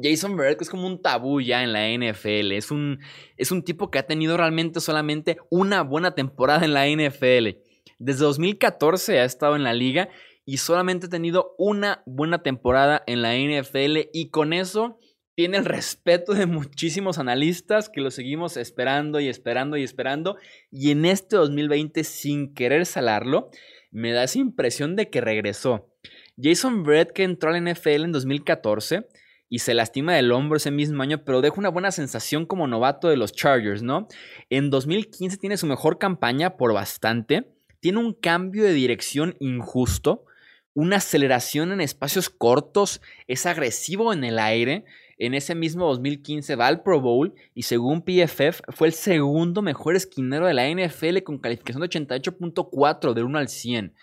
Jason 0.00 0.36
Barrett 0.36 0.62
es 0.62 0.70
como 0.70 0.86
un 0.86 1.02
tabú 1.02 1.40
ya 1.40 1.64
en 1.64 1.72
la 1.72 1.88
NFL. 1.88 2.52
Es 2.52 2.70
un, 2.70 3.00
es 3.36 3.50
un 3.50 3.64
tipo 3.64 3.90
que 3.90 3.98
ha 3.98 4.06
tenido 4.06 4.36
realmente 4.36 4.78
solamente 4.78 5.38
una 5.50 5.82
buena 5.82 6.14
temporada 6.14 6.64
en 6.64 6.74
la 6.74 6.86
NFL. 6.86 7.58
Desde 7.98 8.24
2014 8.24 9.18
ha 9.18 9.24
estado 9.24 9.56
en 9.56 9.64
la 9.64 9.74
liga 9.74 10.10
y 10.50 10.56
solamente 10.56 11.06
ha 11.06 11.08
tenido 11.08 11.54
una 11.58 12.02
buena 12.06 12.42
temporada 12.42 13.04
en 13.06 13.22
la 13.22 13.36
NFL 13.36 14.08
y 14.12 14.30
con 14.30 14.52
eso 14.52 14.98
tiene 15.36 15.58
el 15.58 15.64
respeto 15.64 16.34
de 16.34 16.46
muchísimos 16.46 17.18
analistas 17.18 17.88
que 17.88 18.00
lo 18.00 18.10
seguimos 18.10 18.56
esperando 18.56 19.20
y 19.20 19.28
esperando 19.28 19.76
y 19.76 19.84
esperando 19.84 20.38
y 20.72 20.90
en 20.90 21.04
este 21.04 21.36
2020 21.36 22.02
sin 22.02 22.52
querer 22.52 22.84
salarlo 22.84 23.50
me 23.92 24.10
da 24.10 24.24
esa 24.24 24.40
impresión 24.40 24.96
de 24.96 25.08
que 25.08 25.20
regresó. 25.20 25.88
Jason 26.36 26.82
Brett 26.82 27.12
que 27.12 27.22
entró 27.22 27.50
a 27.50 27.52
la 27.52 27.72
NFL 27.72 28.02
en 28.06 28.10
2014 28.10 29.06
y 29.48 29.60
se 29.60 29.72
lastima 29.72 30.16
del 30.16 30.32
hombro 30.32 30.56
ese 30.56 30.72
mismo 30.72 31.00
año, 31.00 31.24
pero 31.24 31.42
deja 31.42 31.60
una 31.60 31.68
buena 31.68 31.92
sensación 31.92 32.44
como 32.44 32.66
novato 32.66 33.08
de 33.08 33.16
los 33.16 33.32
Chargers, 33.32 33.84
¿no? 33.84 34.08
En 34.48 34.68
2015 34.68 35.36
tiene 35.36 35.56
su 35.56 35.66
mejor 35.66 35.98
campaña 35.98 36.56
por 36.56 36.74
bastante, 36.74 37.52
tiene 37.78 37.98
un 37.98 38.14
cambio 38.14 38.64
de 38.64 38.72
dirección 38.72 39.36
injusto, 39.38 40.24
una 40.74 40.96
aceleración 40.96 41.72
en 41.72 41.80
espacios 41.80 42.30
cortos, 42.30 43.00
es 43.26 43.46
agresivo 43.46 44.12
en 44.12 44.24
el 44.24 44.38
aire. 44.38 44.84
En 45.18 45.34
ese 45.34 45.54
mismo 45.54 45.86
2015 45.86 46.56
va 46.56 46.66
al 46.66 46.82
Pro 46.82 47.00
Bowl 47.00 47.34
y 47.54 47.64
según 47.64 48.02
PFF 48.02 48.62
fue 48.68 48.88
el 48.88 48.94
segundo 48.94 49.60
mejor 49.60 49.94
esquinero 49.94 50.46
de 50.46 50.54
la 50.54 50.68
NFL 50.68 51.22
con 51.24 51.38
calificación 51.38 51.82
de 51.82 51.88
88.4 51.88 53.12
de 53.12 53.22
1 53.22 53.38
al 53.38 53.48
100. 53.48 53.94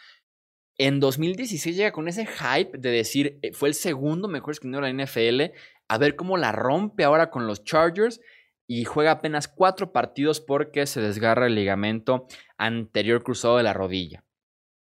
En 0.79 0.99
2016 0.99 1.75
llega 1.75 1.91
con 1.91 2.07
ese 2.07 2.27
hype 2.27 2.77
de 2.77 2.91
decir 2.91 3.39
eh, 3.41 3.51
fue 3.53 3.69
el 3.69 3.73
segundo 3.73 4.27
mejor 4.27 4.51
esquinero 4.51 4.85
de 4.85 4.93
la 4.93 5.03
NFL. 5.05 5.55
A 5.87 5.97
ver 5.97 6.15
cómo 6.15 6.37
la 6.37 6.51
rompe 6.51 7.03
ahora 7.03 7.31
con 7.31 7.47
los 7.47 7.63
Chargers 7.63 8.21
y 8.67 8.83
juega 8.83 9.11
apenas 9.11 9.47
cuatro 9.47 9.91
partidos 9.91 10.39
porque 10.39 10.85
se 10.85 11.01
desgarra 11.01 11.47
el 11.47 11.55
ligamento 11.55 12.27
anterior 12.57 13.23
cruzado 13.23 13.57
de 13.57 13.63
la 13.63 13.73
rodilla. 13.73 14.26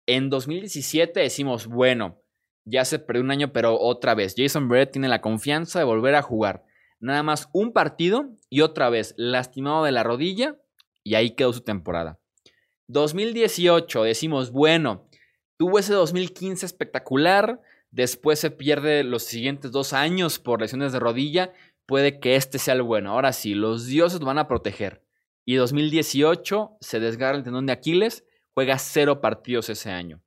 En 0.08 0.30
2017 0.30 1.20
decimos, 1.20 1.66
bueno, 1.66 2.22
ya 2.64 2.86
se 2.86 2.98
perdió 2.98 3.22
un 3.22 3.30
año, 3.30 3.52
pero 3.52 3.78
otra 3.78 4.14
vez, 4.14 4.34
Jason 4.34 4.66
Brett 4.66 4.90
tiene 4.90 5.06
la 5.06 5.20
confianza 5.20 5.80
de 5.80 5.84
volver 5.84 6.14
a 6.14 6.22
jugar. 6.22 6.64
Nada 6.98 7.22
más 7.22 7.50
un 7.52 7.74
partido 7.74 8.30
y 8.48 8.62
otra 8.62 8.88
vez 8.88 9.12
lastimado 9.18 9.84
de 9.84 9.92
la 9.92 10.04
rodilla 10.04 10.56
y 11.04 11.14
ahí 11.14 11.32
quedó 11.32 11.52
su 11.52 11.60
temporada. 11.60 12.18
2018 12.86 14.04
decimos, 14.04 14.50
bueno, 14.50 15.10
tuvo 15.58 15.78
ese 15.78 15.92
2015 15.92 16.64
espectacular, 16.64 17.60
después 17.90 18.38
se 18.38 18.50
pierde 18.50 19.04
los 19.04 19.24
siguientes 19.24 19.72
dos 19.72 19.92
años 19.92 20.38
por 20.38 20.62
lesiones 20.62 20.92
de 20.92 21.00
rodilla, 21.00 21.52
puede 21.84 22.18
que 22.18 22.34
este 22.34 22.58
sea 22.58 22.72
el 22.72 22.82
bueno. 22.82 23.10
Ahora 23.10 23.34
sí, 23.34 23.52
los 23.52 23.84
dioses 23.84 24.20
van 24.20 24.38
a 24.38 24.48
proteger. 24.48 25.04
Y 25.44 25.56
2018 25.56 26.78
se 26.80 26.98
desgarra 26.98 27.36
el 27.36 27.44
tendón 27.44 27.66
de 27.66 27.74
Aquiles 27.74 28.24
juega 28.58 28.76
cero 28.76 29.20
partidos 29.20 29.68
ese 29.68 29.88
año. 29.88 30.20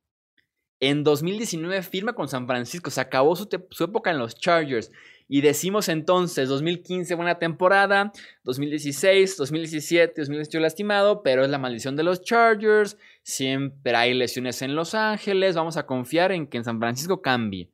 En 0.80 1.04
2019 1.04 1.82
firma 1.84 2.14
con 2.14 2.30
San 2.30 2.48
Francisco, 2.48 2.90
se 2.90 3.02
acabó 3.02 3.36
su, 3.36 3.50
época 3.84 4.10
en 4.10 4.20
los 4.20 4.36
Chargers. 4.36 4.90
Y 5.28 5.42
decimos 5.42 5.90
entonces, 5.90 6.48
2015 6.48 7.14
buena 7.16 7.40
temporada, 7.40 8.14
2016, 8.46 9.36
2017, 9.36 10.22
2018 10.22 10.62
lastimado, 10.62 11.24
pero 11.24 11.44
es 11.44 11.50
la 11.50 11.58
maldición 11.58 11.98
de 11.98 12.04
los 12.04 12.22
Chargers, 12.24 12.98
siempre 13.22 13.94
hay 13.98 14.14
lesiones 14.14 14.62
en 14.62 14.76
Los 14.76 14.96
Ángeles, 14.96 15.58
vamos 15.58 15.76
a 15.76 15.86
confiar 15.86 16.32
en 16.32 16.48
que 16.48 16.56
en 16.56 16.64
San 16.64 16.80
Francisco 16.80 17.22
cambie. 17.22 17.70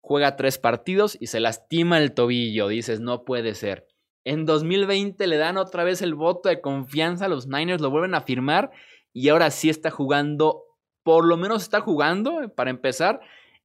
Juega 0.00 0.36
tres 0.36 0.56
partidos 0.56 1.18
y 1.20 1.26
se 1.26 1.38
lastima 1.38 1.98
el 1.98 2.12
tobillo, 2.12 2.68
dices, 2.68 3.00
no 3.00 3.26
puede 3.26 3.54
ser. 3.54 3.86
En 4.24 4.46
2020 4.46 5.26
le 5.26 5.36
dan 5.36 5.58
otra 5.58 5.84
vez 5.84 6.00
el 6.00 6.14
voto 6.14 6.48
de 6.48 6.62
confianza 6.62 7.26
a 7.26 7.28
los 7.28 7.46
Niners, 7.46 7.82
lo 7.82 7.90
vuelven 7.90 8.14
a 8.14 8.22
firmar 8.22 8.70
y 9.12 9.28
ahora 9.28 9.50
sí 9.50 9.68
está 9.68 9.90
jugando, 9.90 10.64
por 11.02 11.26
lo 11.26 11.36
menos 11.36 11.62
está 11.62 11.80
jugando 11.80 12.42
eh, 12.42 12.48
para 12.48 12.70
empezar 12.70 13.20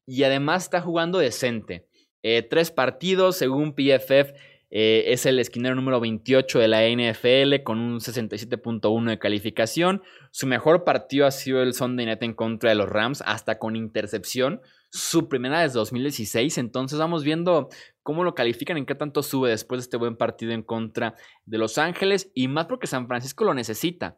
y 0.06 0.24
además 0.24 0.64
está 0.64 0.82
jugando 0.82 1.20
decente. 1.20 1.88
Eh, 2.24 2.42
tres 2.42 2.72
partidos, 2.72 3.38
según 3.38 3.74
PFF, 3.74 4.34
eh, 4.70 5.06
es 5.08 5.26
el 5.26 5.40
esquinero 5.40 5.76
número 5.76 6.00
28 6.02 6.60
de 6.60 6.68
la 6.68 6.84
NFL 6.84 7.64
con 7.64 7.80
un 7.80 8.00
67.1 8.00 9.10
de 9.10 9.20
calificación. 9.20 10.02
Su 10.32 10.46
mejor 10.46 10.84
partido 10.84 11.26
ha 11.26 11.32
sido 11.32 11.62
el 11.62 11.74
Sunday 11.74 12.06
Night 12.06 12.24
en 12.24 12.34
contra 12.34 12.72
de 12.72 12.76
los 12.76 12.90
Rams, 12.90 13.24
hasta 13.26 13.60
con 13.60 13.76
intercepción. 13.76 14.62
Su 14.90 15.30
primera 15.30 15.62
desde 15.62 15.80
2016. 15.80 16.58
Entonces 16.58 17.00
vamos 17.00 17.24
viendo 17.24 17.70
cómo 18.04 18.24
lo 18.24 18.36
califican, 18.36 18.78
en 18.78 18.86
qué 18.86 18.96
tanto 18.96 19.24
sube 19.24 19.50
después 19.50 19.80
de 19.80 19.84
este 19.84 19.98
buen 19.98 20.18
partido 20.18 20.52
en 20.52 20.64
contra 20.64 21.16
de 21.46 21.58
Los 21.58 21.78
Ángeles. 21.78 22.32
Y 22.34 22.50
más 22.50 22.66
porque 22.66 22.88
San 22.88 23.08
Francisco 23.08 23.46
lo 23.46 23.54
necesita 23.54 24.18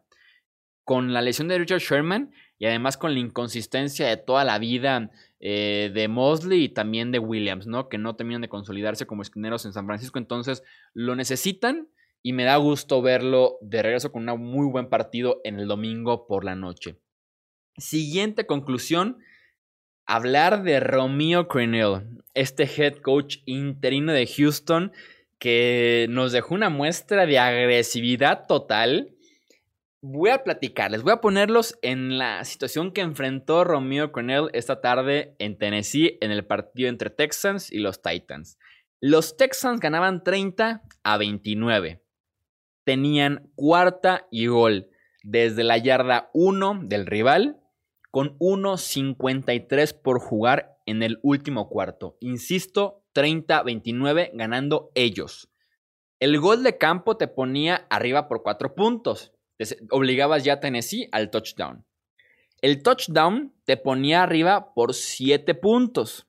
con 0.84 1.12
la 1.12 1.22
lesión 1.22 1.48
de 1.48 1.58
Richard 1.58 1.80
Sherman 1.80 2.32
y 2.58 2.66
además 2.66 2.96
con 2.96 3.14
la 3.14 3.20
inconsistencia 3.20 4.06
de 4.06 4.16
toda 4.16 4.44
la 4.44 4.58
vida 4.58 5.10
eh, 5.40 5.90
de 5.94 6.08
Mosley 6.08 6.64
y 6.64 6.68
también 6.68 7.12
de 7.12 7.18
Williams, 7.18 7.66
¿no? 7.66 7.88
Que 7.88 7.96
no 7.96 8.16
terminan 8.16 8.42
de 8.42 8.48
consolidarse 8.48 9.06
como 9.06 9.22
esquineros 9.22 9.64
en 9.64 9.72
San 9.72 9.86
Francisco. 9.86 10.18
Entonces 10.18 10.62
lo 10.92 11.16
necesitan 11.16 11.88
y 12.22 12.34
me 12.34 12.44
da 12.44 12.56
gusto 12.56 13.00
verlo 13.00 13.56
de 13.62 13.82
regreso 13.82 14.12
con 14.12 14.28
un 14.28 14.40
muy 14.42 14.66
buen 14.68 14.88
partido 14.88 15.40
en 15.44 15.58
el 15.58 15.68
domingo 15.68 16.26
por 16.26 16.44
la 16.44 16.54
noche. 16.54 16.96
Siguiente 17.78 18.46
conclusión. 18.46 19.18
Hablar 20.04 20.64
de 20.64 20.80
Romeo 20.80 21.46
Crennel, 21.46 22.22
este 22.34 22.64
head 22.64 22.96
coach 22.96 23.38
interino 23.46 24.12
de 24.12 24.26
Houston 24.26 24.92
que 25.38 26.06
nos 26.10 26.32
dejó 26.32 26.54
una 26.54 26.68
muestra 26.68 27.26
de 27.26 27.38
agresividad 27.38 28.46
total 28.46 29.14
voy 30.02 30.30
a 30.30 30.42
platicarles, 30.42 31.02
voy 31.02 31.12
a 31.12 31.20
ponerlos 31.20 31.78
en 31.82 32.18
la 32.18 32.44
situación 32.44 32.92
que 32.92 33.02
enfrentó 33.02 33.64
Romeo 33.64 34.12
Cornell 34.12 34.48
esta 34.52 34.80
tarde 34.80 35.34
en 35.38 35.58
Tennessee 35.58 36.18
en 36.20 36.30
el 36.30 36.46
partido 36.46 36.88
entre 36.88 37.10
Texans 37.10 37.70
y 37.70 37.78
los 37.78 38.00
Titans. 38.00 38.58
Los 39.00 39.36
Texans 39.36 39.80
ganaban 39.80 40.24
30 40.24 40.82
a 41.02 41.16
29. 41.18 42.02
Tenían 42.84 43.50
cuarta 43.54 44.26
y 44.30 44.46
gol 44.46 44.88
desde 45.22 45.64
la 45.64 45.76
yarda 45.78 46.30
1 46.32 46.80
del 46.84 47.06
rival 47.06 47.60
con 48.10 48.38
1.53 48.38 50.00
por 50.02 50.18
jugar 50.18 50.78
en 50.86 51.02
el 51.02 51.18
último 51.22 51.68
cuarto. 51.68 52.16
Insisto, 52.20 53.04
30-29 53.14 54.30
ganando 54.34 54.90
ellos. 54.94 55.50
El 56.18 56.38
gol 56.38 56.62
de 56.62 56.78
campo 56.78 57.16
te 57.16 57.28
ponía 57.28 57.86
arriba 57.90 58.28
por 58.28 58.42
4 58.42 58.74
puntos 58.74 59.32
obligabas 59.90 60.44
ya 60.44 60.54
a 60.54 60.60
Tennessee 60.60 61.08
al 61.12 61.30
touchdown. 61.30 61.84
El 62.62 62.82
touchdown 62.82 63.54
te 63.64 63.76
ponía 63.76 64.22
arriba 64.22 64.74
por 64.74 64.94
7 64.94 65.54
puntos. 65.54 66.26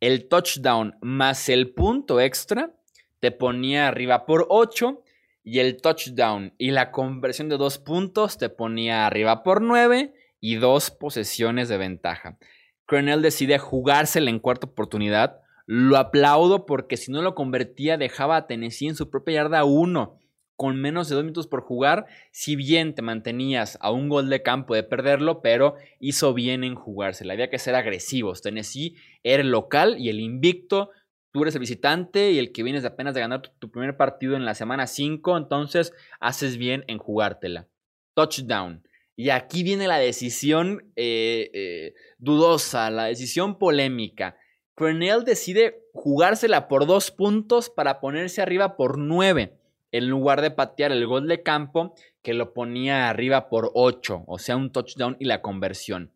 El 0.00 0.28
touchdown 0.28 0.96
más 1.00 1.48
el 1.48 1.72
punto 1.72 2.20
extra 2.20 2.74
te 3.20 3.30
ponía 3.30 3.88
arriba 3.88 4.26
por 4.26 4.46
8. 4.48 5.02
Y 5.44 5.60
el 5.60 5.80
touchdown 5.80 6.54
y 6.58 6.72
la 6.72 6.90
conversión 6.90 7.48
de 7.48 7.56
2 7.56 7.78
puntos 7.78 8.38
te 8.38 8.48
ponía 8.48 9.06
arriba 9.06 9.44
por 9.44 9.62
9 9.62 10.12
y 10.40 10.56
dos 10.56 10.90
posesiones 10.90 11.68
de 11.68 11.78
ventaja. 11.78 12.38
Cornell 12.84 13.22
decide 13.22 13.58
jugársela 13.58 14.30
en 14.30 14.40
cuarta 14.40 14.66
oportunidad. 14.66 15.40
Lo 15.66 15.96
aplaudo 15.96 16.66
porque 16.66 16.96
si 16.96 17.12
no 17.12 17.22
lo 17.22 17.34
convertía 17.34 17.96
dejaba 17.96 18.36
a 18.36 18.46
Tennessee 18.48 18.88
en 18.88 18.96
su 18.96 19.10
propia 19.10 19.34
yarda 19.36 19.64
1 19.64 20.18
con 20.56 20.80
menos 20.80 21.08
de 21.08 21.14
dos 21.14 21.24
minutos 21.24 21.46
por 21.46 21.60
jugar, 21.60 22.06
si 22.32 22.56
bien 22.56 22.94
te 22.94 23.02
mantenías 23.02 23.78
a 23.80 23.90
un 23.90 24.08
gol 24.08 24.30
de 24.30 24.42
campo 24.42 24.74
de 24.74 24.82
perderlo, 24.82 25.42
pero 25.42 25.74
hizo 26.00 26.32
bien 26.32 26.64
en 26.64 26.74
jugársela. 26.74 27.34
Había 27.34 27.50
que 27.50 27.58
ser 27.58 27.74
agresivos. 27.74 28.42
Tennessee 28.42 28.96
era 29.22 29.42
el 29.42 29.50
local 29.50 29.96
y 29.98 30.08
el 30.08 30.18
invicto. 30.18 30.90
Tú 31.30 31.42
eres 31.42 31.54
el 31.54 31.60
visitante 31.60 32.32
y 32.32 32.38
el 32.38 32.52
que 32.52 32.62
vienes 32.62 32.84
apenas 32.86 33.14
de 33.14 33.20
ganar 33.20 33.42
tu, 33.42 33.70
primer 33.70 33.98
partido 33.98 34.34
en 34.36 34.46
la 34.46 34.54
semana 34.54 34.86
5, 34.86 35.36
entonces 35.36 35.92
haces 36.20 36.56
bien 36.56 36.84
en 36.88 36.98
jugártela. 36.98 37.68
Touchdown. 38.14 38.82
Y 39.14 39.30
aquí 39.30 39.62
viene 39.62 39.86
la 39.86 39.98
decisión 39.98 40.90
eh, 40.96 41.50
eh, 41.52 41.94
dudosa, 42.18 42.90
la 42.90 43.04
decisión 43.04 43.58
polémica. 43.58 44.36
Cornell 44.74 45.24
decide 45.24 45.82
jugársela 45.92 46.68
por 46.68 46.86
dos 46.86 47.10
puntos 47.10 47.68
para 47.68 48.00
ponerse 48.00 48.40
arriba 48.40 48.76
por 48.76 48.98
nueve 48.98 49.55
en 49.92 50.08
lugar 50.08 50.42
de 50.42 50.50
patear 50.50 50.92
el 50.92 51.06
gol 51.06 51.28
de 51.28 51.42
campo 51.42 51.94
que 52.22 52.34
lo 52.34 52.52
ponía 52.52 53.08
arriba 53.08 53.48
por 53.48 53.70
8, 53.74 54.24
o 54.26 54.38
sea, 54.38 54.56
un 54.56 54.72
touchdown 54.72 55.16
y 55.20 55.26
la 55.26 55.42
conversión. 55.42 56.12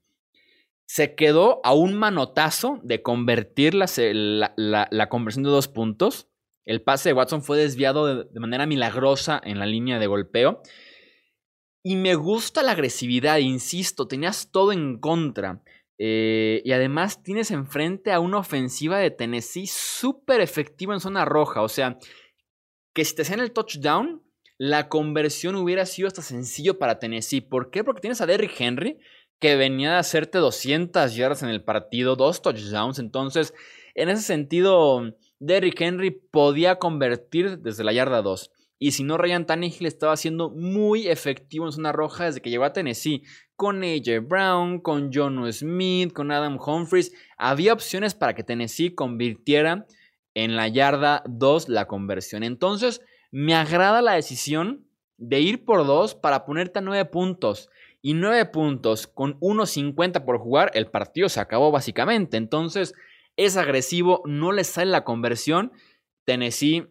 Se 0.87 1.15
quedó 1.15 1.61
a 1.63 1.73
un 1.73 1.95
manotazo 1.95 2.81
de 2.83 3.01
convertir 3.01 3.75
la, 3.75 3.87
la, 4.57 5.09
conversión 5.09 5.45
de 5.45 5.51
dos 5.51 5.69
puntos. 5.69 6.29
El 6.65 6.83
pase 6.83 7.11
de 7.11 7.13
Watson 7.13 7.43
fue 7.43 7.59
desviado 7.59 8.25
de, 8.25 8.41
manera 8.41 8.67
milagrosa 8.67 9.41
en 9.45 9.61
la 9.61 9.67
línea 9.67 10.01
de 10.01 10.09
golpeo. 10.09 10.63
Y 11.85 11.95
me 11.95 12.17
gusta 12.17 12.65
la 12.65 12.73
agresividad, 12.73 13.39
insisto, 13.39 14.09
tenías 14.09 14.51
todo 14.51 14.73
en 14.73 14.99
contra. 14.99 15.63
Eh, 15.97 16.61
y 16.65 16.73
además 16.73 17.23
tienes 17.23 17.53
enfrente 17.53 18.11
a 18.11 18.19
una 18.19 18.39
ofensiva 18.39 18.99
de 18.99 19.13
Tennessee 19.13 19.69
súper 19.69 20.41
efectiva 20.41 20.93
en 20.93 21.01
zona 21.01 21.25
roja. 21.25 21.63
O 21.63 21.69
sea, 21.69 21.99
que 23.01 23.05
si 23.07 23.15
te 23.15 23.23
hacían 23.23 23.41
el 23.41 23.53
touchdown, 23.53 24.23
la 24.59 24.91
conversión 24.91 25.57
hubiera 25.57 25.87
sido 25.87 26.07
hasta 26.07 26.21
sencillo 26.21 26.79
para 26.79 26.99
Tennessee. 26.99 27.41
¿Por 27.41 27.71
qué? 27.71 27.83
Porque 27.83 28.03
tienes 28.03 28.21
a 28.21 28.27
Derrick 28.27 28.61
Henry, 28.61 28.99
que 29.39 29.57
venía 29.57 29.93
de 29.93 29.97
hacerte 29.97 30.37
200 30.37 31.15
yardas 31.17 31.43
en 31.43 31.49
el 31.49 31.65
partido, 31.65 32.15
dos 32.15 32.43
touchdowns. 32.43 32.99
Entonces, 32.99 33.55
en 33.95 34.11
ese 34.11 34.21
sentido, 34.21 35.17
Derrick 35.39 35.81
Henry 35.81 36.11
podía 36.11 36.79
convertir 36.79 37.61
desde 37.61 37.85
la 37.85 37.95
yarda 37.95 38.21
2. 38.21 38.51
Y 38.79 38.91
si 38.91 39.03
no, 39.03 39.17
Ryan 39.17 39.47
Tannehill 39.47 39.87
estaba 39.87 40.19
siendo 40.19 40.51
muy 40.51 41.09
efectivo 41.09 41.65
en 41.65 41.73
zona 41.73 41.93
roja 41.93 42.27
desde 42.27 42.43
que 42.43 42.51
llegó 42.51 42.65
a 42.65 42.75
Tennessee. 42.75 43.23
Con 43.57 43.83
AJ 43.83 44.29
Brown, 44.29 44.79
con 44.79 45.11
John 45.11 45.51
Smith, 45.51 46.13
con 46.13 46.33
Adam 46.33 46.59
Humphries. 46.61 47.15
Había 47.39 47.73
opciones 47.73 48.15
para 48.15 48.35
que 48.35 48.45
Tennessee 48.45 48.95
convirtiera 48.95 49.87
en 50.35 50.57
la 50.57 50.69
yarda 50.69 51.23
2 51.27 51.69
la 51.69 51.87
conversión. 51.87 52.43
Entonces, 52.43 53.03
me 53.31 53.55
agrada 53.55 54.03
la 54.03 54.13
decisión 54.13 54.87
de 55.17 55.41
ir 55.41 55.65
por 55.65 55.87
2 55.87 56.15
para 56.15 56.45
ponerte 56.45 56.79
a 56.79 56.83
9 56.83 57.05
puntos. 57.07 57.71
Y 58.03 58.15
9 58.15 58.47
puntos 58.47 59.07
con 59.07 59.39
1.50 59.41 60.25
por 60.25 60.39
jugar, 60.39 60.71
el 60.75 60.87
partido 60.87 61.29
se 61.29 61.41
acabó 61.41 61.71
básicamente. 61.71 62.37
Entonces, 62.37 62.95
es 63.37 63.57
agresivo, 63.57 64.23
no 64.25 64.53
le 64.53 64.65
sale 64.65 64.91
la 64.91 65.05
conversión. 65.05 65.73
Tennessee 66.25 66.87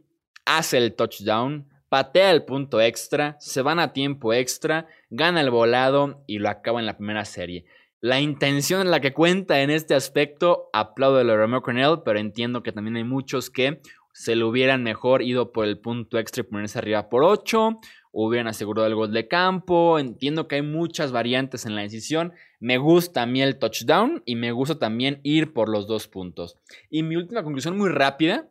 hace 0.46 0.77
el 0.77 0.96
touchdown, 0.96 1.67
patea 1.89 2.31
el 2.31 2.46
punto 2.46 2.81
extra, 2.81 3.36
se 3.39 3.62
van 3.62 3.79
a 3.79 3.93
tiempo 3.93 4.34
extra, 4.34 4.88
gana 5.10 5.41
el 5.41 5.50
volado 5.50 6.24
y 6.27 6.39
lo 6.39 6.50
acaba 6.50 6.79
en 6.79 6.86
la 6.86 6.98
primera 6.98 7.25
serie. 7.25 7.65
La 8.01 8.21
intención 8.21 8.81
en 8.81 8.91
la 8.91 9.01
que 9.01 9.13
cuenta 9.13 9.61
en 9.61 9.69
este 9.69 9.93
aspecto, 9.93 10.69
aplaudo 10.71 11.19
a 11.19 11.35
Romeo 11.35 11.61
Cornell, 11.61 12.01
pero 12.05 12.17
entiendo 12.17 12.63
que 12.63 12.71
también 12.71 12.95
hay 12.95 13.03
muchos 13.03 13.49
que 13.49 13.81
se 14.13 14.35
lo 14.35 14.47
hubieran 14.47 14.83
mejor 14.83 15.21
ido 15.21 15.51
por 15.51 15.65
el 15.65 15.79
punto 15.79 16.17
extra 16.17 16.41
y 16.41 16.43
ponerse 16.43 16.79
arriba 16.79 17.09
por 17.09 17.23
8, 17.23 17.77
hubieran 18.12 18.47
asegurado 18.47 18.88
el 18.88 18.95
gol 18.95 19.12
de 19.12 19.27
campo. 19.27 19.99
Entiendo 19.99 20.47
que 20.47 20.55
hay 20.55 20.62
muchas 20.62 21.12
variantes 21.12 21.65
en 21.65 21.75
la 21.75 21.81
decisión. 21.81 22.33
Me 22.59 22.77
gusta 22.77 23.23
a 23.23 23.25
mí 23.25 23.41
el 23.41 23.59
touchdown 23.59 24.23
y 24.25 24.35
me 24.35 24.51
gusta 24.51 24.79
también 24.79 25.19
ir 25.23 25.53
por 25.53 25.69
los 25.69 25.88
dos 25.88 26.07
puntos. 26.07 26.55
Y 26.89 27.03
mi 27.03 27.15
última 27.15 27.43
conclusión 27.43 27.77
muy 27.77 27.89
rápida 27.89 28.49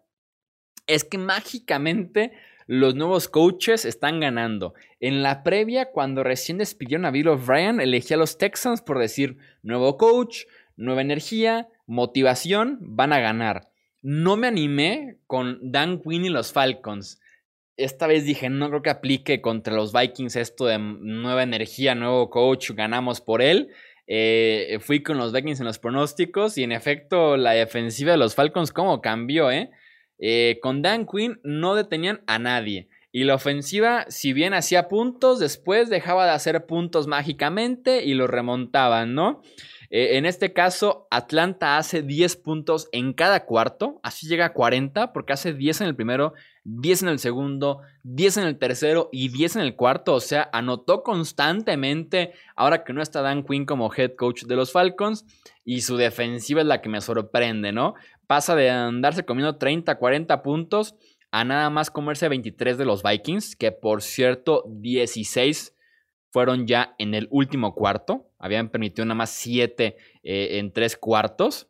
es 0.86 1.04
que 1.04 1.18
mágicamente 1.18 2.32
los 2.68 2.94
nuevos 2.94 3.28
coaches 3.28 3.86
están 3.86 4.20
ganando. 4.20 4.74
En 5.00 5.22
la 5.22 5.42
previa, 5.42 5.90
cuando 5.90 6.22
recién 6.22 6.58
despidieron 6.58 7.06
a 7.06 7.10
Bill 7.10 7.28
O'Brien, 7.28 7.80
elegí 7.80 8.12
a 8.12 8.18
los 8.18 8.36
Texans 8.36 8.82
por 8.82 8.98
decir 8.98 9.38
nuevo 9.62 9.96
coach, 9.96 10.44
nueva 10.76 11.00
energía, 11.00 11.68
motivación, 11.86 12.76
van 12.82 13.14
a 13.14 13.20
ganar. 13.20 13.70
No 14.02 14.36
me 14.36 14.48
animé 14.48 15.16
con 15.26 15.58
Dan 15.62 16.02
Quinn 16.02 16.26
y 16.26 16.28
los 16.28 16.52
Falcons. 16.52 17.22
Esta 17.78 18.06
vez 18.06 18.26
dije, 18.26 18.50
no 18.50 18.68
creo 18.68 18.82
que 18.82 18.90
aplique 18.90 19.40
contra 19.40 19.74
los 19.74 19.94
Vikings 19.94 20.36
esto 20.36 20.66
de 20.66 20.78
nueva 20.78 21.44
energía, 21.44 21.94
nuevo 21.94 22.28
coach, 22.28 22.72
ganamos 22.72 23.22
por 23.22 23.40
él. 23.40 23.70
Eh, 24.06 24.78
fui 24.82 25.02
con 25.02 25.16
los 25.16 25.32
Vikings 25.32 25.60
en 25.60 25.66
los 25.66 25.78
pronósticos 25.78 26.58
y 26.58 26.64
en 26.64 26.72
efecto 26.72 27.38
la 27.38 27.52
defensiva 27.52 28.12
de 28.12 28.18
los 28.18 28.34
Falcons 28.34 28.72
como 28.72 29.00
cambió, 29.00 29.50
¿eh? 29.50 29.70
Eh, 30.18 30.58
con 30.62 30.82
Dan 30.82 31.06
Quinn 31.06 31.40
no 31.42 31.74
detenían 31.74 32.22
a 32.26 32.38
nadie. 32.38 32.88
Y 33.10 33.24
la 33.24 33.34
ofensiva, 33.34 34.04
si 34.08 34.32
bien 34.32 34.52
hacía 34.52 34.88
puntos, 34.88 35.38
después 35.38 35.88
dejaba 35.88 36.26
de 36.26 36.32
hacer 36.32 36.66
puntos 36.66 37.06
mágicamente 37.06 38.04
y 38.04 38.14
los 38.14 38.28
remontaban, 38.28 39.14
¿no? 39.14 39.40
Eh, 39.90 40.18
en 40.18 40.26
este 40.26 40.52
caso, 40.52 41.08
Atlanta 41.10 41.78
hace 41.78 42.02
10 42.02 42.36
puntos 42.36 42.88
en 42.92 43.14
cada 43.14 43.46
cuarto, 43.46 44.00
así 44.02 44.28
llega 44.28 44.46
a 44.46 44.52
40, 44.52 45.12
porque 45.14 45.32
hace 45.32 45.54
10 45.54 45.80
en 45.80 45.86
el 45.86 45.96
primero, 45.96 46.34
10 46.76 47.04
en 47.04 47.08
el 47.08 47.18
segundo, 47.18 47.80
10 48.02 48.38
en 48.38 48.44
el 48.44 48.58
tercero 48.58 49.08
y 49.12 49.28
10 49.28 49.56
en 49.56 49.62
el 49.62 49.76
cuarto. 49.76 50.14
O 50.14 50.20
sea, 50.20 50.48
anotó 50.52 51.02
constantemente, 51.02 52.32
ahora 52.56 52.84
que 52.84 52.92
no 52.92 53.02
está 53.02 53.22
Dan 53.22 53.44
Quinn 53.44 53.66
como 53.66 53.92
head 53.94 54.14
coach 54.16 54.44
de 54.44 54.56
los 54.56 54.72
Falcons, 54.72 55.24
y 55.64 55.82
su 55.82 55.96
defensiva 55.96 56.60
es 56.60 56.66
la 56.66 56.80
que 56.80 56.88
me 56.88 57.00
sorprende, 57.00 57.72
¿no? 57.72 57.94
pasa 58.28 58.54
de 58.54 58.70
andarse 58.70 59.24
comiendo 59.24 59.56
30, 59.56 59.98
40 59.98 60.42
puntos 60.42 60.94
a 61.32 61.44
nada 61.44 61.70
más 61.70 61.90
comerse 61.90 62.28
23 62.28 62.78
de 62.78 62.84
los 62.84 63.02
Vikings, 63.02 63.56
que 63.56 63.72
por 63.72 64.02
cierto 64.02 64.64
16 64.68 65.74
fueron 66.30 66.66
ya 66.66 66.94
en 66.98 67.14
el 67.14 67.26
último 67.30 67.74
cuarto, 67.74 68.30
habían 68.38 68.68
permitido 68.68 69.06
nada 69.06 69.16
más 69.16 69.30
7 69.30 69.96
eh, 70.22 70.58
en 70.58 70.72
3 70.72 70.96
cuartos. 70.98 71.68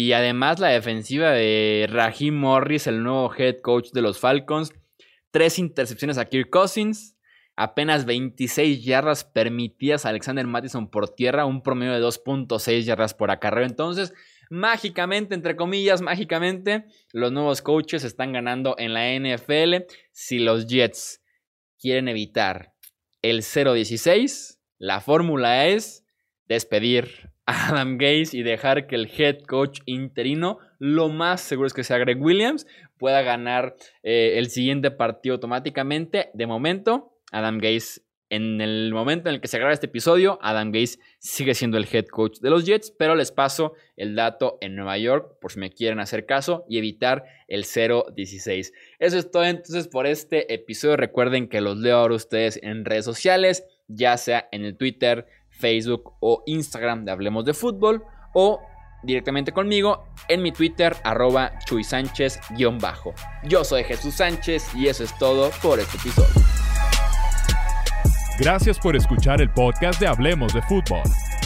Y 0.00 0.12
además 0.12 0.60
la 0.60 0.68
defensiva 0.68 1.32
de 1.32 1.88
Raheem 1.90 2.32
Morris, 2.32 2.86
el 2.86 3.02
nuevo 3.02 3.34
head 3.36 3.56
coach 3.56 3.90
de 3.90 4.00
los 4.00 4.20
Falcons, 4.20 4.72
3 5.32 5.58
intercepciones 5.58 6.18
a 6.18 6.26
Kirk 6.26 6.50
Cousins, 6.50 7.16
apenas 7.56 8.04
26 8.04 8.84
yardas 8.84 9.24
permitidas 9.24 10.06
a 10.06 10.10
Alexander 10.10 10.46
Mattison 10.46 10.88
por 10.88 11.08
tierra, 11.08 11.46
un 11.46 11.64
promedio 11.64 11.94
de 11.94 12.00
2.6 12.00 12.82
yardas 12.82 13.12
por 13.12 13.32
acarreo. 13.32 13.66
Entonces, 13.66 14.14
mágicamente, 14.50 15.34
entre 15.34 15.56
comillas, 15.56 16.00
mágicamente, 16.00 16.84
los 17.12 17.32
nuevos 17.32 17.60
coaches 17.60 18.04
están 18.04 18.32
ganando 18.32 18.76
en 18.78 18.94
la 18.94 19.12
NFL. 19.18 19.84
Si 20.12 20.38
los 20.38 20.68
Jets 20.68 21.24
quieren 21.76 22.06
evitar 22.06 22.72
el 23.20 23.42
0-16, 23.42 24.60
la 24.78 25.00
fórmula 25.00 25.66
es 25.66 26.04
despedir 26.46 27.32
Adam 27.48 27.96
Gaze 27.96 28.36
y 28.36 28.42
dejar 28.42 28.86
que 28.86 28.94
el 28.94 29.10
head 29.16 29.38
coach 29.46 29.80
interino, 29.86 30.58
lo 30.78 31.08
más 31.08 31.40
seguro 31.40 31.66
es 31.66 31.72
que 31.72 31.82
sea 31.82 31.96
Greg 31.96 32.20
Williams, 32.20 32.66
pueda 32.98 33.22
ganar 33.22 33.74
eh, 34.02 34.34
el 34.36 34.50
siguiente 34.50 34.90
partido 34.90 35.36
automáticamente. 35.36 36.28
De 36.34 36.46
momento, 36.46 37.14
Adam 37.32 37.56
Gaze 37.56 38.02
en 38.30 38.60
el 38.60 38.92
momento 38.92 39.28
en 39.28 39.36
el 39.36 39.40
que 39.40 39.48
se 39.48 39.58
graba 39.58 39.72
este 39.72 39.86
episodio, 39.86 40.38
Adam 40.42 40.70
Gaze 40.70 40.98
sigue 41.18 41.54
siendo 41.54 41.78
el 41.78 41.88
head 41.90 42.06
coach 42.06 42.40
de 42.40 42.50
los 42.50 42.66
Jets, 42.66 42.90
pero 42.90 43.14
les 43.14 43.32
paso 43.32 43.72
el 43.96 44.14
dato 44.14 44.58
en 44.60 44.76
Nueva 44.76 44.98
York 44.98 45.38
por 45.40 45.50
si 45.50 45.58
me 45.58 45.70
quieren 45.70 45.98
hacer 45.98 46.26
caso 46.26 46.66
y 46.68 46.76
evitar 46.76 47.24
el 47.46 47.64
0-16. 47.64 48.72
Eso 48.98 49.18
es 49.18 49.30
todo 49.30 49.44
entonces 49.44 49.88
por 49.88 50.06
este 50.06 50.52
episodio. 50.52 50.98
Recuerden 50.98 51.48
que 51.48 51.62
los 51.62 51.78
leo 51.78 51.96
ahora 51.96 52.16
ustedes 52.16 52.60
en 52.62 52.84
redes 52.84 53.06
sociales, 53.06 53.64
ya 53.86 54.18
sea 54.18 54.46
en 54.52 54.66
el 54.66 54.76
Twitter, 54.76 55.26
Facebook 55.58 56.14
o 56.20 56.42
Instagram 56.46 57.04
de 57.04 57.12
Hablemos 57.12 57.44
de 57.44 57.54
Fútbol 57.54 58.04
o 58.34 58.60
directamente 59.02 59.52
conmigo 59.52 60.04
en 60.28 60.42
mi 60.42 60.52
Twitter 60.52 60.96
arroba 61.04 61.52
Chuy 61.66 61.84
Sánchez-bajo. 61.84 63.14
Yo 63.44 63.64
soy 63.64 63.84
Jesús 63.84 64.14
Sánchez 64.14 64.74
y 64.74 64.88
eso 64.88 65.04
es 65.04 65.16
todo 65.18 65.50
por 65.62 65.78
este 65.78 65.96
episodio. 65.98 66.42
Gracias 68.38 68.78
por 68.78 68.94
escuchar 68.94 69.40
el 69.40 69.50
podcast 69.50 70.00
de 70.00 70.06
Hablemos 70.06 70.54
de 70.54 70.62
Fútbol. 70.62 71.02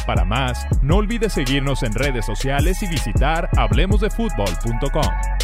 Para 0.06 0.24
más, 0.24 0.66
no 0.82 0.96
olvides 0.96 1.32
seguirnos 1.32 1.82
en 1.82 1.94
redes 1.94 2.26
sociales 2.26 2.82
y 2.82 2.88
visitar 2.88 3.48
hablemosdefutbol.com. 3.56 5.41